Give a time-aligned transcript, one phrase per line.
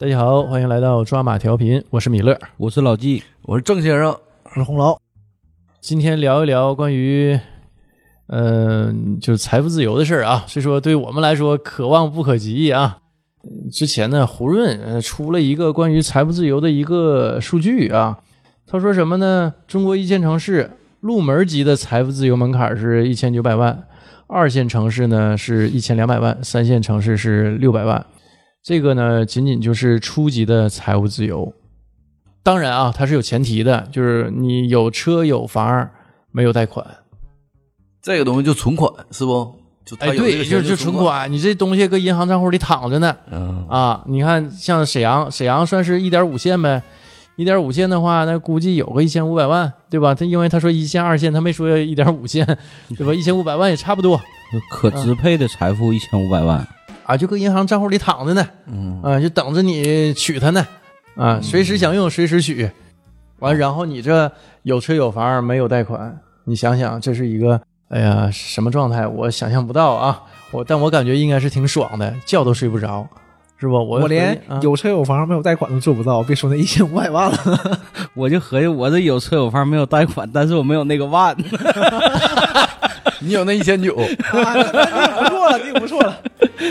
[0.00, 2.38] 大家好，欢迎来到抓马调频，我是米勒。
[2.56, 4.96] 我是老纪，我是郑先生，我是红楼。
[5.80, 7.36] 今天聊一聊关于，
[8.28, 10.44] 嗯、就是财富自由的事儿啊。
[10.46, 12.98] 虽说对我们来说可望不可及啊。
[13.72, 18.20] 之前呢，胡润呃出了一个关于财富自由的一个数据啊，
[18.68, 19.52] 他说什么呢？
[19.66, 20.70] 中国一线城市
[21.00, 23.84] 入门级的财富自由门槛是一千九百万，
[24.28, 28.06] 二线城市呢是一千两百万，三线城市是六百万。
[28.68, 31.54] 这个呢，仅仅就是初级的财务自由。
[32.42, 35.88] 当然啊，它是有前提的，就是你有车有房，
[36.32, 36.86] 没有贷款。
[38.02, 39.54] 这个东西就存款是不？
[39.86, 40.94] 就他哎，对，就就存。
[40.94, 44.04] 款，你这东西搁银行账户里躺着呢嗯，啊。
[44.06, 46.82] 你看，像沈阳，沈阳算是一点五线呗。
[47.36, 50.14] 一点五线的话，那估计有个一千五百万，对吧？
[50.14, 52.44] 他因为他说一线、二线，他没说一点五线，
[52.98, 53.14] 对吧？
[53.14, 54.20] 一千五百万也差不多
[54.70, 56.68] 可支配的财富一千五百万，
[57.08, 58.46] 啊，就搁银行账户里躺着呢。
[58.66, 60.66] 嗯，啊，就等着你取它呢，
[61.16, 62.70] 啊，随时想用随时取，
[63.38, 64.30] 完，然后你这
[64.62, 69.06] 有车有房没有贷款，你想想这是一个，哎呀，什么状态？
[69.06, 73.08] 我想象不到啊，我但我感觉应该是挺爽的，觉都睡不着，
[73.56, 73.72] 是不？
[73.72, 77.80] 我我连啊有车有房没有贷款都做不到，别说那一千五百万了。
[78.12, 81.34] 我就合计我这有车有房没有贷款，但是我没有那个万，
[83.20, 86.16] 你有那一千九，啊不错了，这个不错了。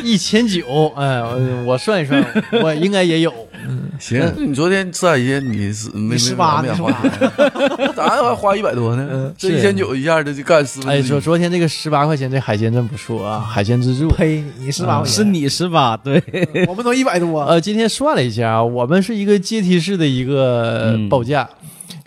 [0.04, 2.24] 一千九，哎，我我算一算，
[2.62, 3.34] 我应该也有，
[3.68, 9.34] 嗯行，你昨天吃海鲜你是没没十八，没你花说， 咋还花一百多呢？
[9.38, 11.20] 这是一千九一下的就干四分哎，说。
[11.20, 14.10] 昨昨天那个十八块钱这海鲜真不错啊，海鲜自助。
[14.10, 14.44] 呸！
[14.60, 16.22] 你十八块钱，是你十八，对，
[16.68, 17.42] 我们都一百多。
[17.44, 21.48] 呃，今天算了一下啊，我们是一个阶梯式的一个嗯报价，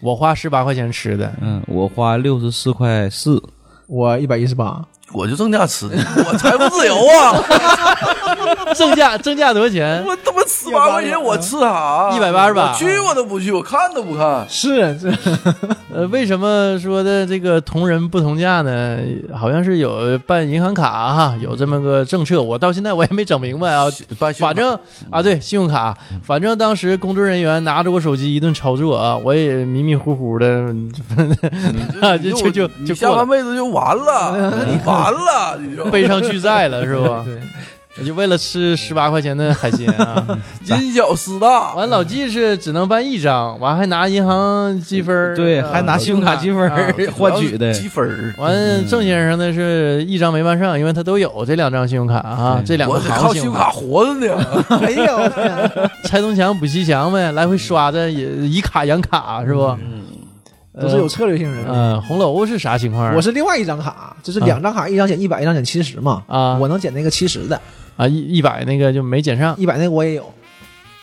[0.00, 3.42] 我花十八块钱吃的，嗯，我花六十四块四，
[3.90, 5.96] 我一百一十八，我就正价吃的，
[6.28, 7.34] 我财富自由啊！
[8.74, 10.04] 正价正价多少钱？
[10.06, 12.10] 我他妈十八块钱我吃啥？
[12.14, 14.46] 一百八十八我去我都不去，我看都不看。
[14.48, 15.10] 是这
[15.92, 18.98] 呃，为什么说的这个同人不同价呢？
[19.36, 23.86] 好像是有办银行卡哈，有这么个政策，我到现在我也没整明白啊。
[24.18, 24.78] 办信用卡反正
[25.10, 30.72] 啊，对，信用卡，反正当时工作人员拿着我手机一顿操作啊，我也迷迷糊糊的，
[32.22, 37.24] 就就就就你下半辈子就完了，你完了，你就背上巨债了是吧？
[37.24, 37.38] 对，
[37.98, 40.24] 我就为了吃十八块钱的海鲜啊。
[40.64, 41.74] 因小失大。
[41.74, 46.70] 完，老纪是只能办一张，完还拿银行积分儿，对，呃还拿信用卡积分
[47.12, 48.32] 换取的，积分儿。
[48.38, 48.54] 完，
[48.86, 54.64] 郑先生呢是一张没办上，因为他都有这两张信用卡啊，这两个我靠信用卡活着呢。
[54.80, 55.28] 没有，
[56.04, 59.76] 拆东墙补西墙呗，来回刷着也以卡养卡是不？
[60.78, 61.64] 都是有策略性人。
[61.66, 63.14] 嗯，红楼是啥情况？
[63.14, 66.22] 我是另外一张卡，就是两张卡，一张减一百，一张减七十嘛。
[66.26, 67.60] 啊我能减那个七十的，
[67.96, 70.32] 啊一一百那个就没减上一百那个我也有。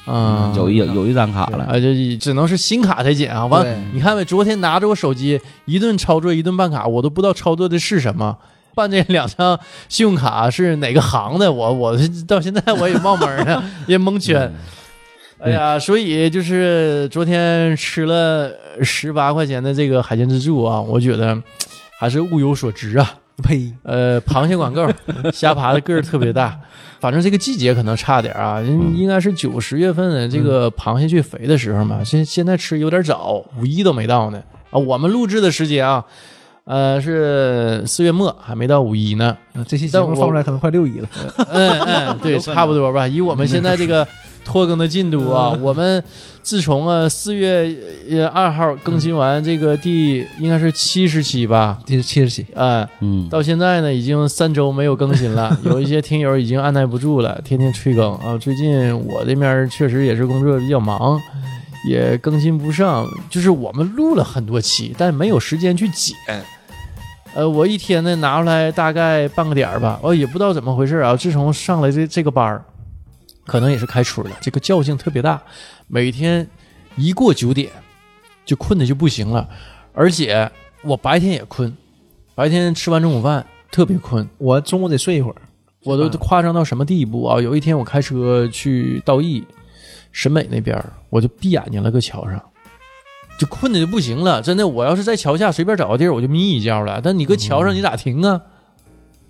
[0.06, 3.46] 啊，有一有一张卡了，啊就只能是新卡才减啊。
[3.46, 8.38] 完对，你看呗，昨天拿着我手机一顿操作一顿办卡，我都不知道操作的是什么。
[8.74, 11.52] 办这两张信用卡是哪个行的？
[11.52, 11.98] 我我
[12.28, 14.54] 到现在我也冒蒙呢， 也蒙圈。
[15.40, 21.42] 哎呀，所以就是昨天吃了十八块钱的这个海鲜自助啊，我觉得
[22.00, 23.20] 还是物有所值啊。
[23.44, 23.72] 呸！
[23.84, 24.90] 呃，螃蟹管够，
[25.32, 26.60] 虾爬的个儿特别大。
[27.00, 32.04] 反正这个季节可能差点啊，应应该是九十月份的这个螃蟹最肥的时候嘛。
[32.04, 34.80] 现现在吃有点早，五一都没到呢啊。
[34.80, 36.04] 我们录制的时间啊，
[36.64, 39.38] 呃是四月末，还没到五一呢。
[39.68, 41.08] 这期节目放出来可能快六一了。
[41.50, 43.08] 嗯嗯，对， 差不多吧。
[43.08, 44.08] 以我们现在这个
[44.48, 46.02] 拖更的进度啊，我们
[46.42, 47.76] 自从啊四月
[48.10, 58.38] 呃二号更新完这个第应该是七十期吧，这是七十期，啊、嗯，到现在呢已经三周没有更新了， 有一些听友已经按耐不住了，天天催更啊。
[58.40, 61.20] 最近我这面确实也是工作比较忙，
[61.90, 66.16] 也更新不上，就是我们录了很多期，但没有时间去剪。
[67.36, 71.16] 呃，我一天呢拿出来大概半个点儿吧，哦，也不知道怎么回事啊。
[71.16, 72.64] 自从上了这这个班儿，
[73.48, 75.42] 可能也是开春了，这个觉性特别大，
[75.88, 76.48] 每天
[76.96, 77.72] 一过九点
[78.46, 79.50] 就困的就不行了，
[79.94, 80.52] 而且
[80.84, 81.76] 我白天也困，
[82.36, 85.36] 白天吃完中午饭特别困，我中午得睡一会儿。
[85.84, 87.42] 我都夸张到什么地步啊？
[87.42, 89.44] 有一天我开车去道义
[90.12, 92.44] 沈美那边儿，我就闭眼睛了，搁桥上。
[93.40, 94.68] 就困的就不行了，真的。
[94.68, 97.00] 我要是在桥下随便找个地儿，我就眯一觉了。
[97.02, 98.42] 但你搁桥上，你咋停啊？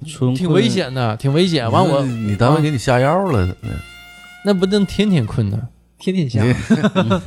[0.07, 1.69] 春挺危险的，挺危险。
[1.69, 3.75] 完我你单位给你下药了，怎么的？
[4.47, 5.59] 那不能天天困呢？
[5.99, 6.41] 天天下，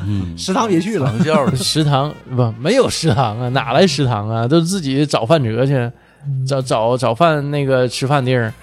[0.07, 1.13] 嗯，食堂别去了。
[1.55, 4.49] 食堂不没有食堂啊，哪来食堂啊？
[4.49, 5.93] 都自己找饭辙去，
[6.47, 8.55] 找找找饭那个吃饭地儿。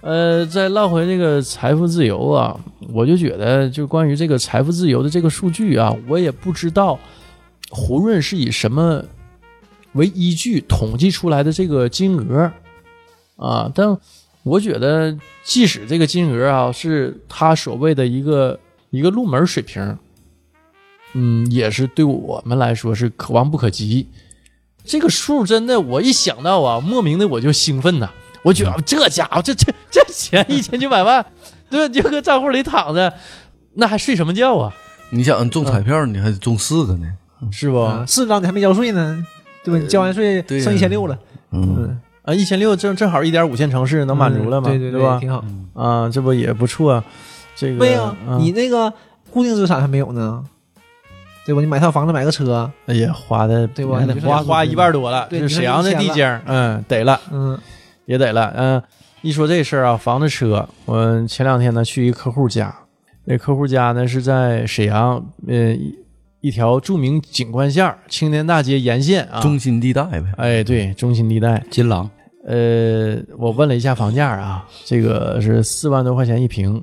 [0.00, 2.58] 呃，再唠回这个财富自由啊，
[2.94, 6.98] 我就觉得，就关于这个财富自由的这个数据啊，我也不知道
[7.68, 9.04] 胡润是以什么
[9.92, 12.50] 为依据统计出来的这个金额
[13.36, 13.94] 啊，但
[14.48, 18.58] 我觉得，即使这个金额啊是他所谓的一个
[18.90, 19.98] 一个入门水平，
[21.12, 24.06] 嗯，也是对我们来说是可望不可及。
[24.84, 28.10] 这个数真的，我一想到啊，莫名的我就兴奋呐。
[28.42, 31.24] 我觉得这家伙，这这这钱一千九百万，
[31.68, 31.92] 对吧？
[31.92, 33.12] 就搁账户里躺着，
[33.74, 34.74] 那还睡什么觉啊？
[35.10, 37.06] 你想中彩票，你还得中四个呢。
[37.52, 37.80] 是不？
[37.80, 39.24] 啊四张你还没交税呢，
[39.62, 39.80] 对吧？
[39.80, 41.18] 你交完税剩一千六了，
[41.52, 44.68] 嗯，啊，一千六正正好一点五线城市能满足了嘛？
[44.70, 45.18] 嗯对对吧？
[45.18, 45.42] 挺好。
[45.72, 47.04] 啊，这不也不错啊？
[47.56, 48.92] 这个没有，嗯你那个
[49.30, 50.44] 固定资产还没有呢，
[51.46, 51.62] 对吧？
[51.62, 57.58] 你买套房子，买个车，哎呀，花的对吧得花花一半多了，对你说这沈阳的地界，嗯，得了，嗯
[58.04, 58.82] 也得了，嗯。
[59.22, 62.72] 一说这事儿啊，房子车，我前两天呢去一客户家，
[63.24, 65.98] 那客户家呢是在沈阳，呃，一
[66.40, 69.40] 一条著名景观线青年大街沿线啊。
[69.40, 70.24] 中心地带呗。
[70.36, 71.64] 哎，对，中心地带。
[71.68, 72.08] 金狼
[72.48, 76.82] 呃，我问了一下房价啊，这个是四万多块钱一平，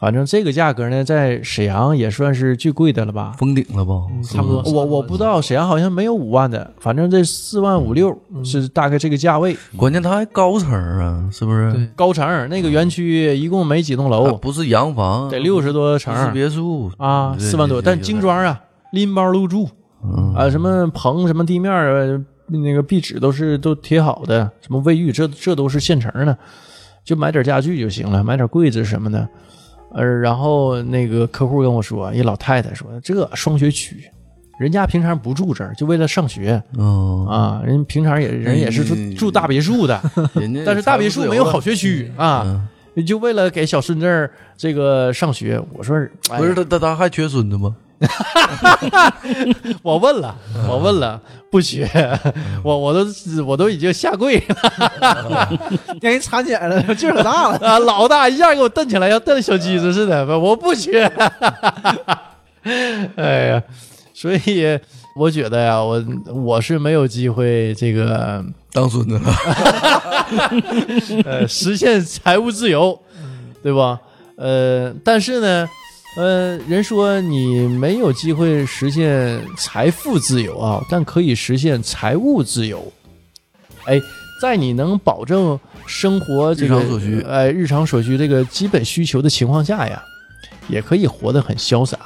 [0.00, 3.32] 反正这个价格呢，在沈阳也算是最贵的了吧？
[3.38, 4.02] 封顶了吧？
[4.24, 8.12] 差不多我我不知道，沈阳好像没有五万的，反正这四万五六
[8.44, 9.56] 是大概这个价位。
[9.76, 11.88] 关键它还高层啊，是不是？
[11.94, 17.80] 高层那个园区一共没几栋啊楼，不是洋房，得六十多层别墅啊，四万多。
[17.80, 18.60] 但精装啊，
[18.90, 19.68] 拎包入住
[20.02, 26.36] 嗯啊，什么棚、什么地面儿、那个壁纸都是都贴好的，什么卫浴这这都是现成的，
[27.04, 29.28] 就买点家具就行了，买点柜子什么的。
[29.94, 34.04] 呃，然后那个客户跟我说，一老太太说，这双学区，
[34.58, 39.98] 人家平常不住这儿，就为了上学嗯，啊，人平常也人也是住嗯住大别墅的，
[40.66, 45.62] 但是大别墅没有好学区啊，嗯就为了给小孙子儿这个上学。
[45.72, 45.96] 我说，
[46.30, 47.74] 哎不是他他他还缺孙子吗？
[49.82, 50.36] 我问了，
[50.68, 51.18] 我问了，
[51.50, 51.88] 不缺，
[52.62, 53.06] 我我都
[53.46, 55.48] 我都已经下跪了
[56.02, 57.56] 让人查起来了， 劲儿可大了。
[57.66, 61.10] 啊，老大一下给我蹬起来，要蹬小鸡子似的，我不缺。
[63.16, 63.62] 哎呀，
[64.12, 64.78] 所以
[65.16, 66.04] 我觉得呀，我
[66.34, 69.32] 我是没有机会这个当孙子了，
[71.24, 73.00] 呃实现财务自由，
[73.62, 73.98] 对吧？
[74.36, 75.66] 呃，但是呢。
[76.16, 82.90] 呃，人说你没有机会实现财富自由啊，但可以实现财务自由。
[83.84, 84.00] 哎，
[84.40, 90.02] 在你能保证生活这个日常所需哎，日常所需这个基本需求的情况下呀，
[90.68, 91.98] 也可以活得很潇洒。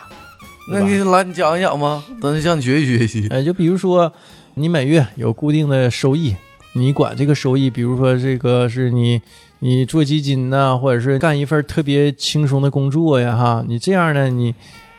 [0.73, 3.29] 那你来你讲一讲吧，咱向你学习学习。
[3.29, 4.13] 哎，就比如说
[4.55, 6.35] 你每月有固定的收益，
[6.75, 9.23] 你管这个收益，比如说这个是你
[9.61, 14.55] 你做基金呐、或者是干一份特别轻松的工作呀，哈，你这样呢，你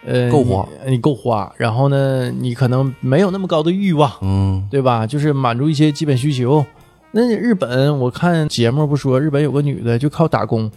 [0.05, 0.67] 呃够花。
[0.85, 5.05] 你，你够花，然后呢，你可能没有那么高的欲望，嗯，对吧？
[5.05, 6.65] 就是满足一些基本需求。
[7.11, 10.71] 那日本我看节目不说，日本有个女的就靠打工，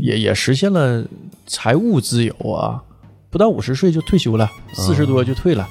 [0.00, 1.04] 也也实现了
[1.46, 2.82] 财务自由啊，
[3.30, 5.66] 不到五十岁就退休了，四十多就退了，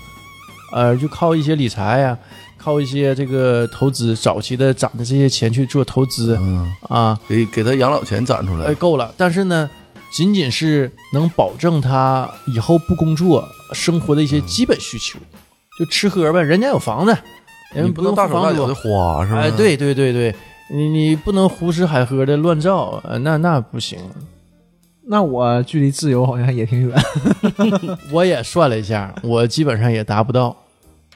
[0.71, 2.17] 呃，就靠一些理财呀、
[2.61, 8.75] 靠一些这个投资，早期的攒的这些钱去做投资嗯，啊，给给他养老钱攒出来哎，来。
[8.75, 9.11] 够了。
[9.17, 9.69] 但是呢，
[10.11, 15.17] 仅仅是能保证他以后不工作生活的一些基本需求，
[15.79, 16.41] 就吃喝呗。
[16.41, 17.17] 人家有房子，
[17.73, 19.39] 人家不用大手大脚的花是吧？
[19.39, 20.35] 哎，，对对对对，
[20.71, 23.97] 你你不能胡吃海喝的乱造，呃那那不行。
[25.11, 26.95] 那我距离自由好像也挺远。
[28.13, 30.55] 我也算了一下，我基本上也达不到，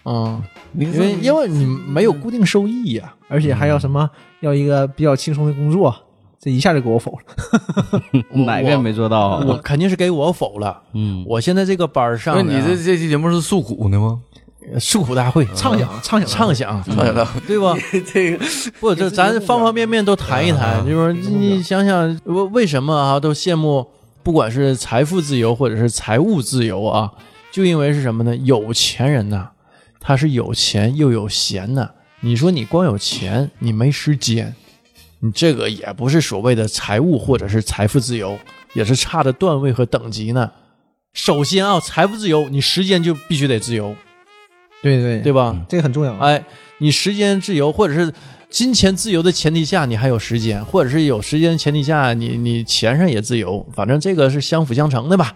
[0.06, 4.10] 嗯，你因为因为你没有固定收益呀、而且还要什么
[4.42, 5.96] 要一个比较轻松的工作，
[6.40, 8.02] 这一下就给我否了。
[8.46, 9.46] 哪个也没做到啊。
[9.48, 10.82] 我肯定是给我否了。
[10.94, 14.20] 嗯，我现在这个班上那你这这期节目是诉苦的吗？
[14.80, 17.76] 诉苦大会，畅想，畅想，畅想，哎呀，对吧？
[18.14, 18.40] 这个
[18.80, 23.86] 不，这咱方方面面都谈一谈，就是你想想，为为什么啊都羡慕，
[24.24, 27.12] 不管是财富自由或者是财务自由啊，
[27.52, 28.34] 就因为是什么呢？
[28.38, 29.50] 有钱人呐，
[30.04, 31.90] 他是有钱又有闲呢。
[32.20, 34.54] 你说你光有钱，你没时间，
[35.20, 38.38] 你这个也不是所谓的财务或者是财富自由，
[38.74, 40.52] 也是差的段位和等级呢。
[41.14, 43.96] 首先啊，财富自由，你时间就必须得自由，
[44.82, 45.56] 对对对吧？
[45.70, 46.16] 这个很重要。
[46.18, 46.44] 哎，
[46.80, 48.12] 你时间自由，或者是
[48.50, 55.36] 金钱自由的前提下，你还有时间，或者是有时间前提下，你你钱上也自由，反正这个是相辅相成的吧？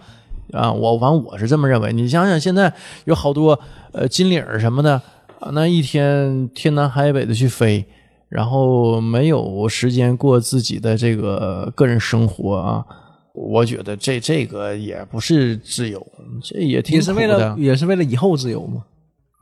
[0.52, 1.92] 啊，我反正我是这么认为。
[1.92, 2.72] 你想想，现在
[3.04, 3.58] 有好多
[3.92, 4.94] 呃金领儿什么的，
[5.40, 7.84] 啊那一天天南海北的去飞，
[8.28, 12.84] 然后没有时间过自己的这个个人生活啊，
[13.34, 16.04] 我觉得这这个也不是自由，
[16.42, 18.84] 这也挺也是为了也是为了以后自由嘛，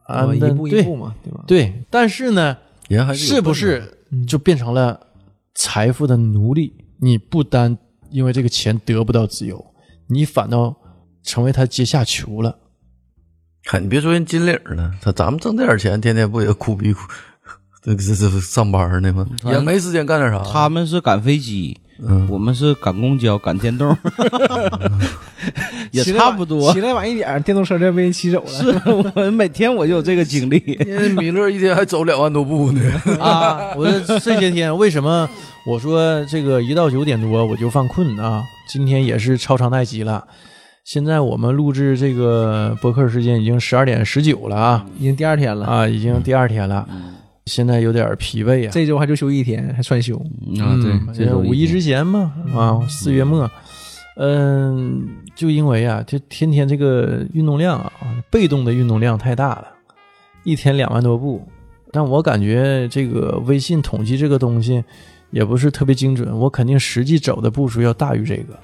[0.07, 1.45] 啊，一步一步嘛，对吧？
[1.47, 2.57] 对，但是呢，
[2.89, 5.01] 人还是是不是就变成了
[5.55, 6.73] 财富的奴隶？
[6.99, 7.77] 你不单
[8.11, 9.65] 因为这个钱得不到自由，
[10.09, 10.75] 你反倒
[11.27, 12.57] 成为他阶下囚了。
[13.65, 17.01] 看你别说人金领了，他咱们挣这点钱，天天不也哭逼哭，
[17.83, 19.27] 这这这上班呢吗？
[19.45, 20.41] 也没时间干点啥。
[20.45, 23.97] 他们是赶飞机，嗯我们是赶公交、赶电动，
[25.91, 26.81] 也差不多起。
[26.81, 28.49] 来晚一点，电动车就被人骑走了。
[28.51, 30.61] 是我每天我就有这个经历。
[31.19, 32.81] 米勒一天还走两万多步呢。
[33.19, 33.75] 啊！
[33.75, 35.29] 我这这些天为什么
[35.67, 38.45] 我说这个一到九点多我就犯困啊？
[38.69, 40.25] 今天也是超长待机了。
[40.87, 46.89] 现在我们录制这个播客时间已经十二点十九了啊已经第二天了，啊，已经第二天了，
[47.47, 48.71] 现在有点疲惫啊。
[48.71, 50.15] 这周还就休一天，还算休。
[50.61, 53.51] 啊，对，这五一之前嘛，啊，四月末，
[54.17, 59.67] 嗯，就因为啊，就天天这个运动量啊，被动的运动量太大了，
[60.45, 61.45] 一天两万多步，
[61.91, 64.85] 但我感觉这个微信统计这个东西
[65.33, 68.57] 也不是特别精准，我肯定实际走的步数要大于这个，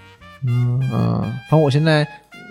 [0.46, 2.06] 嗯，嗯反正我现在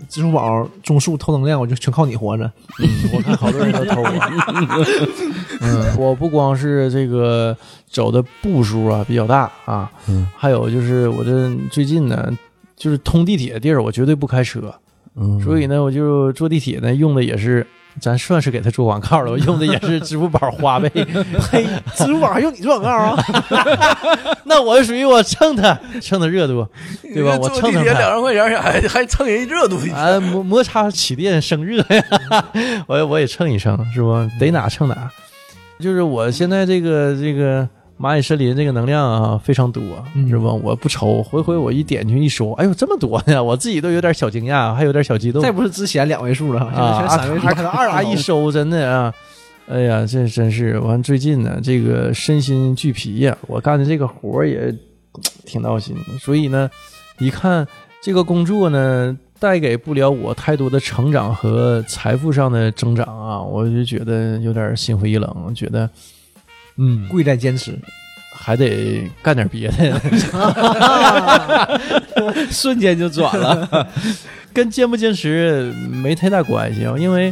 [0.10, 2.52] 支付宝种树偷能量，我就全靠你活着。
[2.80, 4.10] 嗯，我看好多人都偷我，
[5.62, 7.56] 嗯， 我不光是这个
[7.88, 10.28] 走的步数啊比较大啊，嗯。
[10.36, 12.32] 还有就是我这最近呢，
[12.76, 14.74] 就是通地铁的地儿我绝对不开车，
[15.16, 17.66] 嗯，所以呢，我就坐地铁呢，用的也是，
[18.00, 20.90] 咱算是给他做广告了，我用的也是支付宝花呗。
[21.52, 23.24] 嘿，支付宝还用你做广告啊？
[24.46, 26.66] 那我属于我蹭他，蹭他热度，
[27.04, 27.38] 对吧？
[27.40, 28.10] 我蹭蹭他。
[28.10, 29.78] 万块钱还 还蹭人热度。
[29.94, 32.04] 啊，摩摩擦起电生热呀，
[32.88, 34.14] 我我也蹭一蹭，是不？
[34.40, 35.12] 逮哪蹭哪。
[35.80, 37.68] 就是我现在这个这个
[38.02, 39.84] 蚂蚁森林这个能量啊非常多，
[40.16, 40.46] 嗯是吧？
[40.52, 45.40] 我不愁，回回我一点进去一说，哎呦这么多呢，我自己都有点小惊讶，还有点小激动。
[45.40, 49.14] 再不是之前两位数了，现在啊，全三位数，二啊了一收，真的啊，
[49.68, 51.02] 哎呀，这真是完。
[51.04, 54.74] 最近呢，这个身心俱疲呀，我干的这个活儿也
[55.46, 56.68] 挺闹心，所以呢，
[57.20, 57.68] 一看
[58.02, 65.88] 这个工作呢，带给不了我太多的成长和财富上的增长啊，我就觉得有点心灰意冷，觉得
[66.82, 67.78] 嗯，贵在坚持。
[68.34, 70.02] 还得干点别的。
[72.50, 73.88] 瞬间就转了。
[74.52, 77.32] 跟坚不坚持没太大关系啊，因为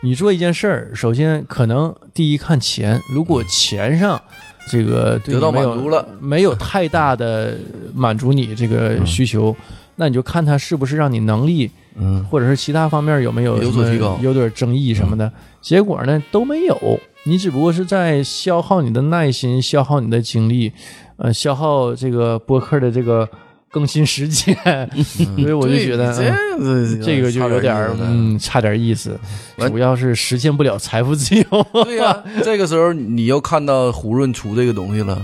[0.00, 4.20] 你做一件事儿，首先可能第一看钱，如果钱上
[4.68, 7.56] 这个得到你没有满足了，没有太大的
[7.94, 9.54] 满足你这个需求，
[9.94, 15.30] 那你就看他是不是让你能力嗯，或者是其他方面有没有有所提高有点争议什么的。
[15.60, 20.72] 结果呢都没有，你只不过是在消耗你的耐心，消耗你的精力，
[21.16, 23.28] 呃，消耗这个播客的这个
[23.70, 24.56] 更新时间，
[25.36, 26.12] 所以我就觉得。
[26.58, 29.18] 这这个就有点嗯，差点意思，
[29.58, 31.44] 主要是实现不了财富自由。
[31.84, 35.20] 对呀、这个时候你又看到胡润出这个东西了，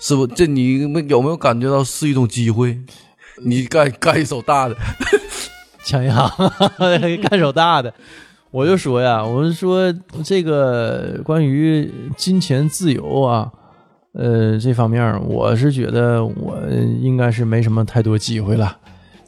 [0.00, 0.26] 是不？
[0.26, 2.78] 这你有没有感觉到是一种机会？
[3.44, 4.76] 你干干一手大的，
[5.84, 6.52] 抢银行，
[7.28, 7.92] 干手大的。
[8.54, 9.92] 我就说呀，我是说
[10.22, 13.50] 这个关于金钱自由啊，
[14.12, 16.56] 呃，这方面我是觉得我
[17.00, 18.76] 应该是没什么太多机会了。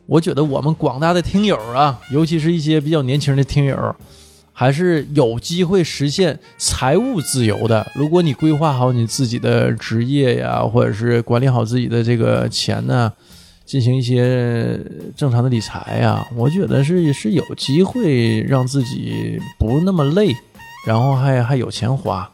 [0.06, 3.97] 我觉得我们广大的听友啊，尤其是一些比较年轻的听友，
[4.52, 7.85] 还是有机会实现财务自由的。
[7.97, 13.12] 如果你规划好你自己的职业呀，或者是管理好自己的这个钱呢，
[13.67, 14.81] 进行一些
[15.17, 20.35] 正常的理财呀，我觉得是是有机会让自己不那么累，
[20.87, 22.31] 然后还还有钱花。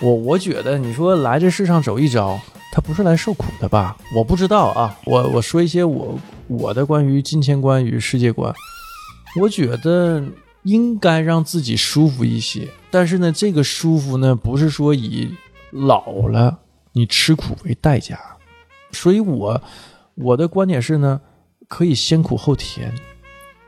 [0.00, 2.40] 我我觉得你说来这世上走一遭，
[2.72, 3.96] 他不是来受苦的吧？
[4.16, 8.52] 我不知道啊，我我说一些我我的关于金钱观与世界观，
[9.40, 10.24] 我觉得
[10.62, 15.32] 应该让自己舒服一些，但是呢，这个舒服呢，不是说以
[15.70, 16.58] 老了
[16.92, 18.18] 你吃苦为代价，
[18.90, 19.62] 所以我
[20.14, 21.20] 我的观点是呢，
[21.68, 22.92] 可以先苦后甜，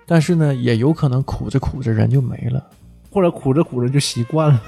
[0.07, 2.65] 但是呢，也有可能苦着苦着人就没了。
[3.11, 4.63] 或者苦着苦着就习惯了。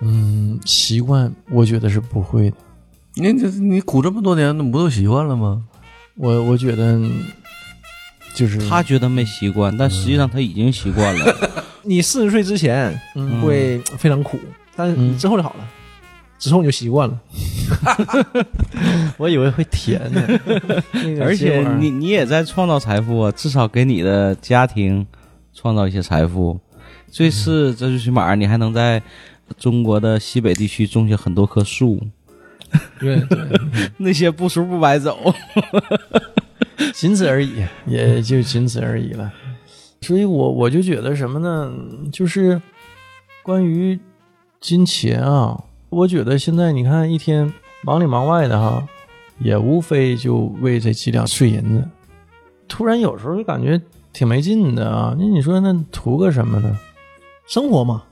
[0.00, 2.56] 嗯，习惯我觉得是不会的。
[3.14, 5.64] 你这你苦这么多年，那不都习惯了吗？
[6.16, 7.00] 我我觉得
[8.34, 11.50] 就是他觉得没习惯，但实际上他已经习惯了。
[11.84, 14.38] 你四十岁之前嗯会非常苦，
[14.74, 15.66] 但是你之后就好了，
[16.38, 17.20] 之后你就习惯了。
[19.18, 20.22] 我以为会甜呢，
[21.20, 25.06] 而且你你也在创造财富啊，至少给你的家庭
[25.54, 26.58] 创造一些财富。
[27.08, 29.02] 最次，这最起码你还能在
[29.56, 32.00] 中国的西北地区种下很多棵树，
[32.98, 33.38] 对对，
[33.98, 35.32] 那些步数不白走。
[36.92, 39.32] 仅此而已，也就仅此而已了。
[40.02, 41.72] 所以我我就觉得什么呢？
[42.12, 42.60] 就是
[43.42, 43.98] 关于
[44.60, 47.52] 金钱啊，我觉得现在你看一天
[47.82, 48.86] 忙里忙外的哈，
[49.38, 51.88] 也无非就为这几两碎银子。
[52.68, 53.80] 突然有时候就感觉
[54.12, 55.14] 挺没劲的啊！
[55.18, 56.76] 那你说那图个什么呢？
[57.46, 58.02] 生活嘛，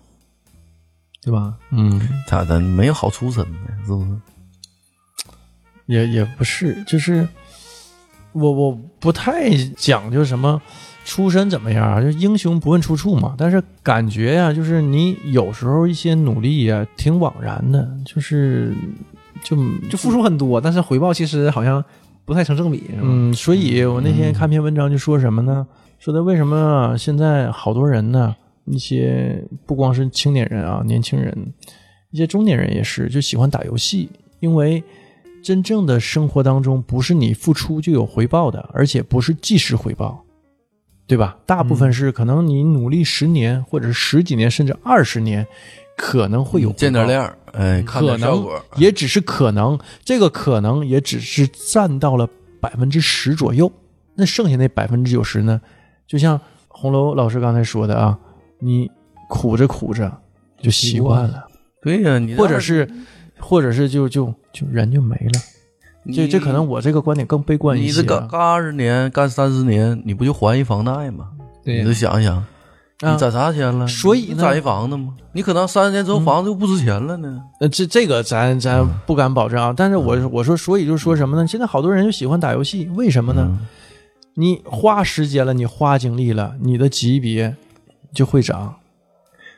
[1.20, 1.58] 对吧？
[1.70, 2.60] 嗯，咋的？
[2.60, 4.20] 没有好出身呢，是不是？
[5.86, 7.28] 也也不是，就是
[8.32, 10.62] 我我不太讲究什么
[11.04, 13.34] 出身怎么样啊，就英雄不问出处嘛。
[13.36, 18.74] 但是感觉呀、就是你有时候一些努力呀、挺枉然的，就是
[19.42, 19.56] 就
[19.90, 21.84] 就付出很多，但是回报其实好像
[22.24, 22.82] 不太成正比？
[23.00, 25.66] 嗯，所以我那天看篇文章就说什么呢？
[25.98, 28.34] 说的为什么现在好多人呢？
[28.64, 31.52] 一些不光是青年人啊，年轻人，
[32.10, 34.08] 一些中年人也是，就喜欢打游戏，
[34.40, 34.82] 因为
[35.42, 40.23] 真正的生活当中不是你付出就有回报的，而且不是即时回报，
[41.06, 41.36] 对吧？
[41.46, 45.46] 大部分是可能你努力十年或者是十几年甚至二十年，
[45.96, 48.60] 可能会有见点亮儿，哎，看可能点效果。
[48.76, 52.28] 也只是可能，这个可能也只是占到了
[52.60, 53.70] 百分之十左右。
[54.16, 55.60] 那剩下那百分之九十呢？
[56.06, 58.18] 就像红楼老师刚才说的啊，
[58.60, 58.90] 你
[59.28, 60.10] 苦着苦着
[60.60, 61.44] 就习惯了，
[61.82, 62.88] 对呀，你或者是，
[63.38, 65.40] 或者是就就就人就没了。
[66.12, 71.28] 这这可能我这个观点更悲观一你些啊、这干干二十年，干三十年，你不就还一房贷吗？
[71.64, 73.86] 你就想一想，啊你攒啥钱了？
[73.86, 75.14] 所以攒一房子吗？
[75.32, 77.40] 你可能三十年之后房子就不值钱了呢。
[77.60, 79.72] 呃，这这个咱咱不敢保证啊。
[79.76, 81.46] 但是我我说，所以就是说什么呢？
[81.46, 83.46] 现在好多人就喜欢打游戏，为什么呢？
[83.48, 83.66] 嗯
[84.36, 87.54] 你花时间了，你花精力了，你的级别
[88.12, 88.74] 就会涨，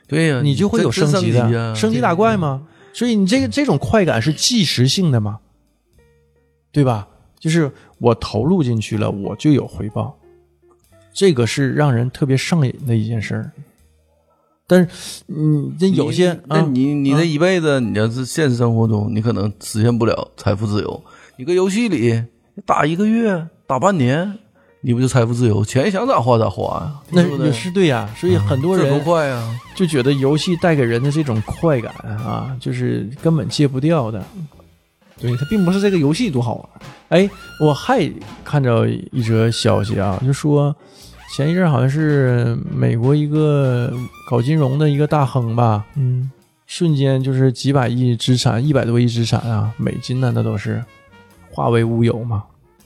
[0.07, 2.61] 对呀，你就会有升级的，升级啊升级打怪吗？
[2.93, 5.39] 所以你这个这种快感是即时性的嘛，
[6.77, 7.07] 对吧？
[7.39, 10.15] 就是我投入进去了，我就有回报，
[11.11, 13.51] 这个是让人特别上瘾的一件事儿。
[14.67, 21.03] 但是，嗯，这有些你那啊，你你这一辈子，你要是现实生活中，你可能实现不了财富自由。
[21.35, 22.23] 你搁游戏里
[22.63, 24.37] 打一个月、打半年，
[24.81, 25.65] 你不就财富自由？
[25.65, 27.01] 钱想咋花咋花呀？
[27.09, 29.59] 那也是对呀、所以很多人多快呀！
[29.75, 34.23] 就觉得游戏带给人的这种快感啊，就是根本戒不掉的。
[35.19, 36.69] 对，它并不是这个游戏多好玩，
[37.09, 38.11] 哎，我还
[38.43, 40.75] 看着一则消息啊，就说
[41.35, 43.91] 前一阵好像是美国一个
[44.29, 46.29] 搞金融的一个大亨吧，嗯，
[46.65, 50.83] 瞬间就是几百亿资产，一百多亿资产啊，美金呢，那都是
[51.51, 52.43] 化为乌有嘛。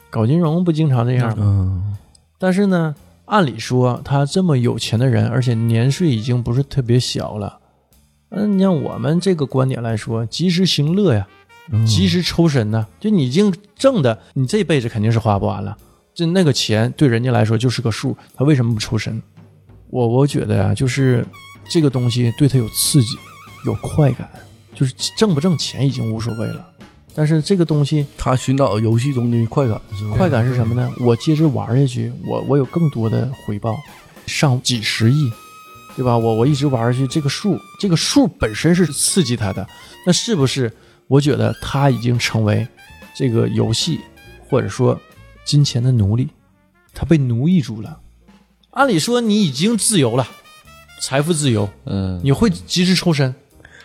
[0.10, 1.36] 搞金融不经常这样吗？
[1.39, 1.98] 嗯，
[2.38, 2.94] 但是呢，
[3.26, 7.60] 按理说他这么有钱的人，而且年岁已经不是特别小了，
[8.30, 11.28] 嗯，你像我们这个观点来说，及时行乐呀，
[11.86, 15.77] 及时抽身呢，就你已经挣的，你这辈子肯定是花不完了。
[16.13, 19.21] 就那个钱对人家来说就是个数，他为什么不抽身？
[19.89, 21.25] 我我觉得呀、就是
[21.69, 23.15] 这个东西对他有刺激，
[23.65, 24.29] 有快感，
[24.75, 26.67] 就是挣不挣钱已经无所谓了。
[27.15, 30.15] 但是这个东西他寻找游戏中的快感是吧？
[30.17, 30.91] 快感是什么呢？
[30.99, 33.77] 我接着玩下去，我我有更多的回报，
[34.27, 35.31] 上几十亿，
[35.95, 36.17] 对吧？
[36.17, 39.65] 我我一直玩下去，这个数，这个数本身是刺激他的，
[40.05, 40.71] 那是不是？
[41.12, 42.65] 我觉得他已经成为
[43.13, 44.00] 这个游戏
[44.47, 44.97] 或者说
[45.43, 46.30] 金钱的奴隶，
[46.93, 48.00] 他被奴役住了。
[48.69, 50.26] 按理说你已经自由了，
[51.02, 53.36] 财富自由，嗯，你会及时抽身，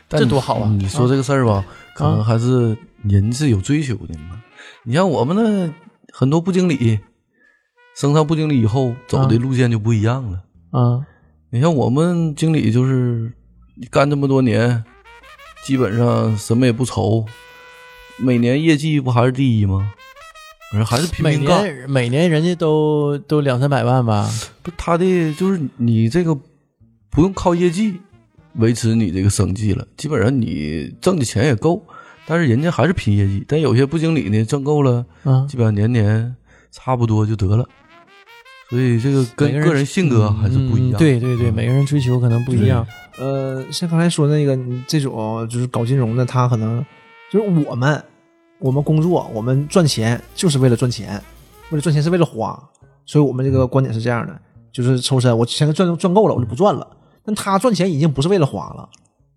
[0.09, 0.71] 这多好啊！
[0.79, 4.41] 你说这个事儿吧，可能还是人是有追求的嘛。
[4.85, 5.75] 你像我们那
[6.13, 7.01] 很多部经理，
[7.97, 10.45] 升上部经理以后走的路线就不一样了。
[10.71, 11.05] 啊，
[11.51, 13.33] 你像我们经理就是
[13.91, 14.85] 干这么多年，
[15.67, 17.27] 基本上什么也不愁，
[18.19, 19.93] 每年业绩不还是第一吗？
[20.85, 21.65] 还是拼每命干。
[21.65, 24.31] 年每年人家都都两三百万吧，
[24.63, 26.33] 不他的就是你这个
[27.11, 27.95] 不用靠业绩
[28.55, 31.85] 维持你这个生计了，基本上你挣的钱也够，
[32.27, 33.45] 但是人家还是拼业绩。
[33.49, 36.37] 但有些部经理呢，挣够了，嗯，基本上年年
[36.71, 37.69] 差不多就得了。
[38.69, 40.99] 所以这个跟个人性格还是不一样。
[40.99, 42.87] 嗯对对对，每个人追求可能不一样。
[43.19, 46.85] 呃，像刚才说那个这种就是搞金融的，他可能
[47.33, 48.03] 就是我们，
[48.59, 51.23] 我们工作，我们赚钱就是为了赚钱，
[51.71, 52.61] 为了赚钱是为了花，
[53.05, 54.39] 所以我们这个观点是这样的，
[54.73, 56.87] 就是抽身，我钱赚赚够了，我就不赚了。
[57.25, 58.89] 但他赚钱已经不是为了花了，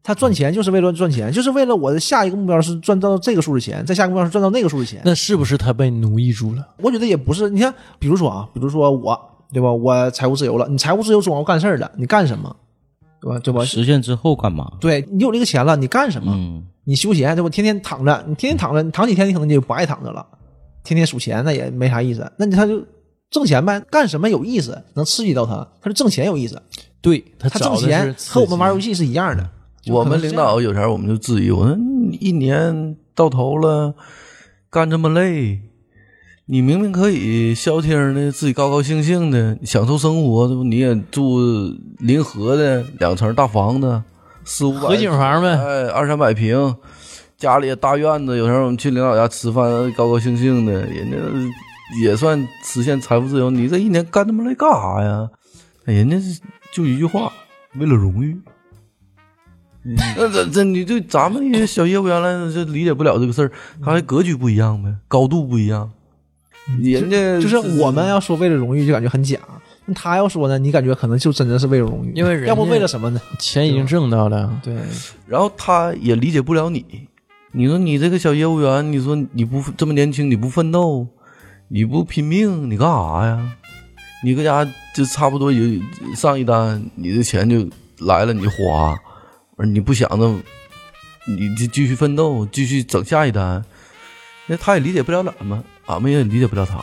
[0.09, 4.99] 他赚钱就是为了赚钱，就是为了我的下一个目标是赚到这个数的钱，再下一个目标是赚到那个数的钱。
[5.05, 6.67] 那是不是他被奴役住了？
[6.77, 9.15] 我觉得也不是，你看，比如说啊，比如说我，
[9.53, 9.71] 对吧？
[9.71, 12.55] 我财务自由了，你财务自由总要干事儿的，你干什么？
[13.21, 13.37] 对吧？
[13.37, 13.63] 对吧？
[13.63, 14.67] 实现之后干嘛？
[14.79, 16.33] 对你有这个钱了，你干什么？
[16.35, 17.49] 嗯，你休闲对吧？
[17.49, 20.25] 天天躺着，你天天躺着，你躺几天你可能就不爱躺着了。
[20.83, 22.83] 天天数钱那也没啥意思，那你他就
[23.29, 26.59] 挣钱呗，干什么有意思，能刺激到他，他就挣钱有意思。
[26.99, 29.43] 对他他挣钱和我们玩游戏是一样的。
[29.43, 29.49] 就
[29.87, 33.95] 我们领导有时候我们就质疑我说，你一年到头了，
[34.69, 35.61] 干这么累，
[36.45, 41.39] 你明明可以消停的，自己高高兴兴的享受生活，这不你也住
[41.99, 44.03] 临河的两层大房子，
[44.43, 46.75] 四五百合景房呗哎，二三百平，
[47.37, 51.17] 家里大院子，有时候我们去领导家吃饭，高高兴兴的，人家
[52.03, 53.49] 也算实现财富自由。
[53.49, 55.29] 你这一年干这么累干啥呀？
[55.85, 56.17] 哎人家
[56.71, 57.31] 就一句话，
[57.79, 58.37] 为了荣誉。
[59.95, 63.51] 那这这你就咱们这些小业务员来说，就理解不了这个事儿，
[63.83, 65.89] 他还格局不一样呗，高度不一样。
[66.81, 69.39] 人家就是我们要说为了荣誉，就感觉很假。
[69.85, 73.19] 那他要说呢，你感觉可能就真的是为了荣誉，因为人家要不为了什么呢？
[73.39, 74.75] 钱已经挣到了，对，
[75.25, 76.85] 然后他也理解不了你。
[77.51, 81.07] 你说你这个小业务员，你说你不这么年轻，你不奋斗，
[81.69, 83.55] 你不拼命，你干啥呀？
[84.23, 85.81] 你搁家就差不多有
[86.15, 87.67] 上一单，你的钱就
[88.05, 88.95] 来了，你就花，
[89.59, 90.39] 而你不想着，
[91.27, 93.63] 你就继续奋斗，继续整下一单。
[94.47, 96.81] 那他也理解不了咱们，俺们也理解不了他。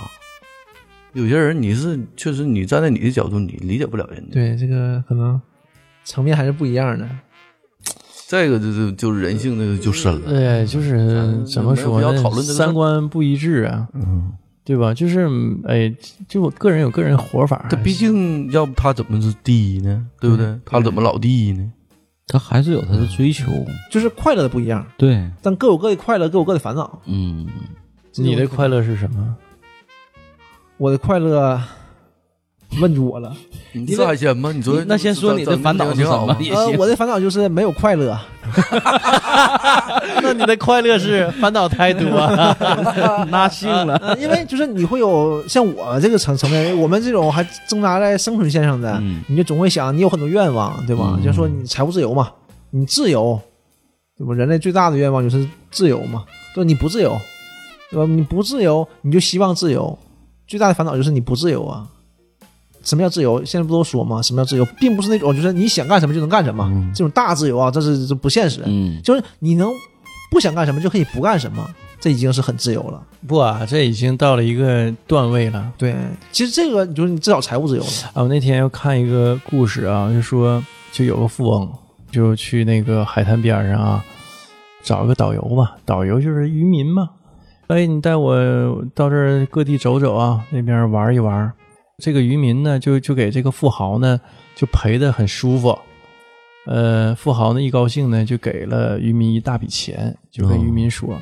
[1.15, 4.35] 有些人你是确实你站在你的角度，你理解不了人家。
[4.35, 5.41] 对，这个可能
[6.05, 7.09] 层面还是不一样的。
[8.29, 10.29] 这个就是就是人性，这个就深了。
[10.29, 12.01] 对，就是怎么说
[12.43, 14.33] 三观不一致啊，嗯。
[14.67, 14.93] 对吧？
[14.93, 15.29] 就是
[15.69, 15.95] 哎，
[16.27, 20.05] 就我个人有个人活法，他毕竟要不他怎么是第一呢？
[20.21, 20.59] 对不对？
[20.65, 21.73] 他怎么老第一呢？
[22.27, 23.47] 他还是有他的追求。
[23.91, 27.01] 就是快乐的不一样，对，但各有各的快乐，各有各的烦恼。
[27.05, 27.47] 嗯，
[28.15, 29.37] 你的快乐是什么？
[30.77, 31.63] 我的快乐，
[32.81, 33.35] 问住我了。
[33.73, 34.51] 你这还先吗？
[34.53, 36.37] 你说那先说你的烦恼是什么？
[36.55, 38.19] 呃，我的烦恼就是没有快乐。
[40.23, 42.09] 那你的快乐是烦恼太多，
[43.31, 43.97] 那性了。
[43.97, 51.15] 呃，因为就是你会有像我这个层层面，我们这种还挣扎在生存线上的，嗯你就总会想，你有很多愿望，对吧？
[51.19, 52.31] 嗯就说你财务自由嘛，
[52.71, 53.39] 你自由，
[54.17, 54.33] 对吧？
[54.33, 56.67] 人类最大的愿望就是自由嘛，对吧？
[56.67, 57.19] 你不自由，
[57.91, 58.07] 对吧？
[58.07, 59.99] 你不自由，你就希望自由，
[60.47, 61.87] 最大的烦恼就是你不自由啊。
[62.87, 63.45] 什么叫自由？
[63.45, 64.23] 现在不都说吗？
[64.23, 68.63] 什么叫自由，并不是那种就是你想干什么就能干什么，这种大自由啊，这是这不现实。
[68.65, 69.69] 嗯，就是你能
[70.31, 71.69] 不想干什么就可以不干什么，
[71.99, 73.03] 这已经是很自由了。
[73.27, 75.73] 不啊，这已经到了一个段位了。
[75.77, 75.97] 对，
[76.31, 77.91] 其实这个就是你至少财务自由了。
[78.15, 81.69] 啊，我那天要看一个故事啊，就说就有个富翁
[82.13, 84.05] 就去那个海滩边上啊，
[84.85, 87.11] 找个导游吧，导游就是渔民嘛。
[87.67, 88.33] 哎，你带我
[88.95, 91.53] 到这儿各地走走啊，那边玩一玩。
[92.03, 94.21] 这个渔民呢，就就给这个富豪呢，
[94.55, 95.79] 就赔的很舒服。
[96.67, 101.19] 呃，富豪呢一高兴呢，就给了渔民一大笔钱，就跟渔民说，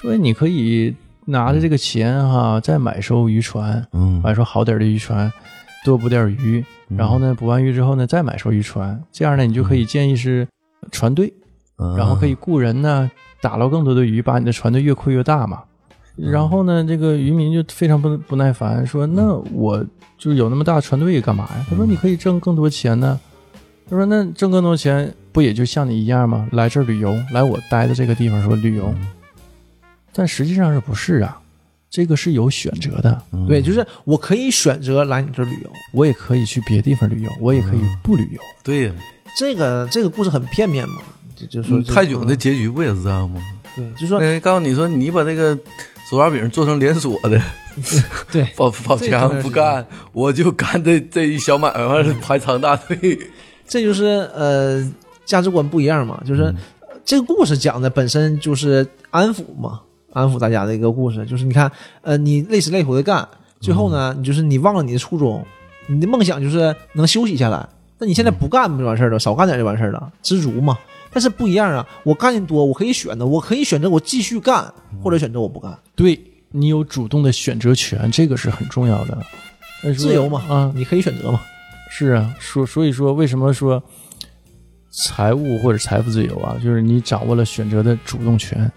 [0.00, 5.32] 说你可以拿着这个钱哈、再买艘渔船，嗯买艘好点的渔船，
[5.84, 10.46] 多捕点鱼，然后呢，捕完鱼之后呢，再买艘渔船，这样呢，你就可以建议是
[10.92, 11.32] 船队，
[11.96, 15.64] 然后可以雇人呢，打捞更多的鱼，把你的船队越扩越大嘛。
[16.16, 19.84] 然后呢，这个渔民就非常不不耐烦，说：“那我
[20.16, 23.18] 就有那么大船队干嘛呀？”他说：“你可以挣更多钱呢。”
[23.90, 26.48] 他说：“那挣更多钱不也就像你一样吗？
[26.52, 28.94] 来这儿旅游，来我待的这个地方说旅游，
[30.12, 31.40] 但实际上是不是啊？
[31.90, 33.22] 这个是有选择的。
[33.48, 35.70] 对，就是我可以选择来你这儿旅游。
[35.92, 38.40] 我也可以去别地方旅游，我也可以不旅游。
[38.62, 38.92] 对，
[39.36, 40.96] 这个这个故事很片面嘛，
[41.36, 43.40] 就就说嗯泰囧的结局不也是这样吗？
[43.76, 45.56] 对，就说那告诉你说，你把这个
[46.14, 47.40] 手抓饼做成连锁的，
[48.30, 53.18] 对保保强不干，我就干这这一小买卖，排长大队。
[53.66, 54.92] 这就是呃
[55.24, 56.54] 价值观不一样嘛，就是、呃
[57.04, 59.80] 这个故事讲的本身就是安抚嘛，
[60.14, 63.28] 安抚大家的一个故事，就是你看呃你累死累活的干，
[63.60, 65.44] 最后呢你就是你忘了你的初衷，
[65.86, 70.78] 你的梦想就是能休息下来，那你现在不干不就完事儿了，少干点就完事儿了，知足嘛。
[71.14, 74.70] 但是不一样啊，我干的多，我可以选择，我可以选择我继续干，
[75.02, 79.16] 或者选择我不干，对你有主动的选择权，这个是很重要的。
[79.96, 81.40] 自由嘛，啊，你可以选择嘛。
[81.90, 83.80] 是啊，所所以说为什么说
[84.90, 88.70] 财务或者财富自由啊，就是你掌握了选择的主动权，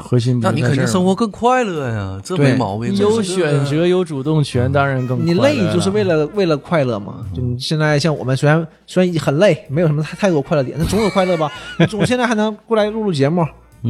[0.00, 2.94] 核心不那你肯定生活更快乐呀，这没毛病。
[2.96, 7.26] 有选择有主动权，当然更你快乐累就是为了为了快乐嘛？
[7.34, 11.50] 就你现在像我们虽然虽然很累，没有什么太太多快乐点，那总有快乐吧？
[11.78, 13.46] 你 总现在还能过来录录节目，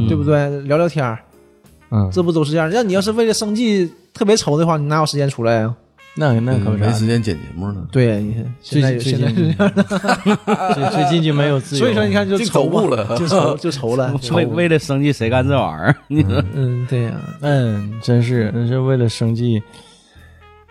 [0.07, 0.49] 对不对？
[0.61, 1.19] 聊聊天儿，
[1.91, 2.69] 嗯，这不都是这样？
[2.71, 5.73] 那你要是为了生计特别愁的话，你哪有时间出来呀？
[6.13, 9.55] 那那可没时间剪节目呢，对，你看现在最现在最是近
[10.75, 14.13] 最 最近就没有自由，所以说你看就愁了 就愁就愁了。
[14.33, 15.95] 为为了生计谁干这玩意儿？
[16.09, 19.61] 你说嗯，对呀，嗯，真是那是为了生计，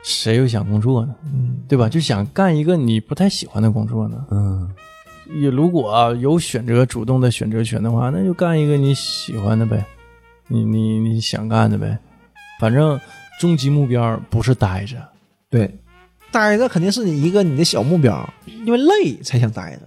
[0.02, 1.14] 谁又想工作呢？
[1.24, 1.88] 嗯，对吧？
[1.88, 4.26] 就想干一个你不太喜欢的工作呢。
[4.30, 4.68] 嗯，
[5.40, 9.82] 也如果啊有选择主动的选择权的话，那就干一个你喜欢的呗，
[10.48, 11.98] 你你你想干的呗。
[12.60, 13.00] 反正
[13.40, 14.96] 终极目标不是待着，
[15.50, 15.78] 对，
[16.30, 18.28] 待着肯定是你一个你的小目标，
[18.64, 19.82] 因为累才想待着。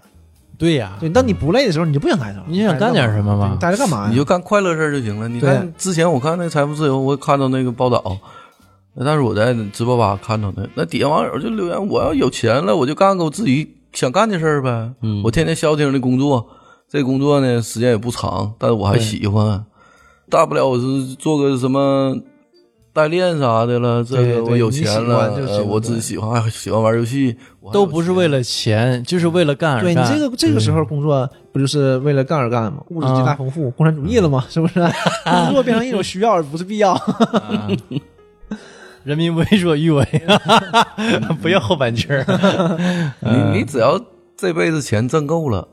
[0.57, 2.45] 对呀、对，当你不累的时候，你就不想待着了。
[2.47, 4.09] 你就想干点什么嘛对你待着干嘛呀？
[4.09, 5.27] 你就干快乐事儿就行了。
[5.27, 8.17] 你看之前我看那个财富自由，我看到那个报道，
[9.03, 14.91] 但是我在直播吧看到的，那底下网友就留言：我要有钱了，我就干个我自己想干的事儿呗。
[15.01, 16.45] 嗯我天天消停的工作，
[16.87, 19.65] 这工作呢时间也不长，但是我还喜欢，
[20.29, 22.15] 大不了我是做个什么。
[22.93, 25.33] 代练啥的了，这个我有钱了，
[25.65, 27.35] 我自己喜欢，还喜欢玩游戏，
[27.71, 30.01] 都不是为了钱，就是为了干而对你。
[30.07, 32.83] 这个这个时候工作不就是为了干而干吗？
[32.89, 34.79] 物质极大丰富，共产主义了嘛，是不是？
[35.25, 36.93] 工作变成一种需要，而不是必要。
[36.93, 37.67] 啊
[39.03, 40.07] 人民为所欲为，
[41.41, 42.23] 不要后半句儿。
[43.19, 43.99] 你你只要
[44.37, 45.67] 这辈子钱挣够了，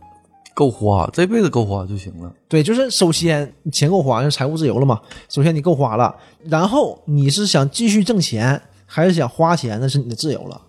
[0.54, 2.32] 够花，这辈子够花就行了。
[2.48, 5.00] 对，就是首先你钱够花，就是财务自由了嘛。
[5.28, 10.60] 首先你够花了，然后你是想继续挣钱，还是想花钱，那是你的自由了。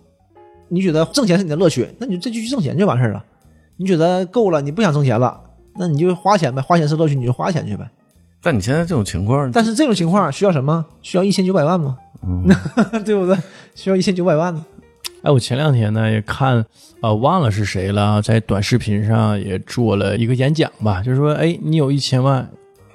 [0.68, 3.22] 你觉得挣钱是你的乐趣，那你就再继续挣钱就完事儿了。
[3.76, 5.38] 你觉得够了，你不想挣钱了，
[5.76, 7.90] 那你就花钱呗，花钱是乐趣，你就花钱去呗。
[8.42, 10.84] 但你现在这种情况，但是这种情况需要什么？
[11.02, 11.98] 需要一千九百万吗？
[13.04, 13.36] 对不对？
[13.74, 14.64] 需要一千九百万呢？
[15.22, 16.64] 哎，我前两天呢也看，
[17.00, 22.48] 呃，忘了是谁了，在短视频上也做了一个演讲吧，就是说，哎，你有一千万，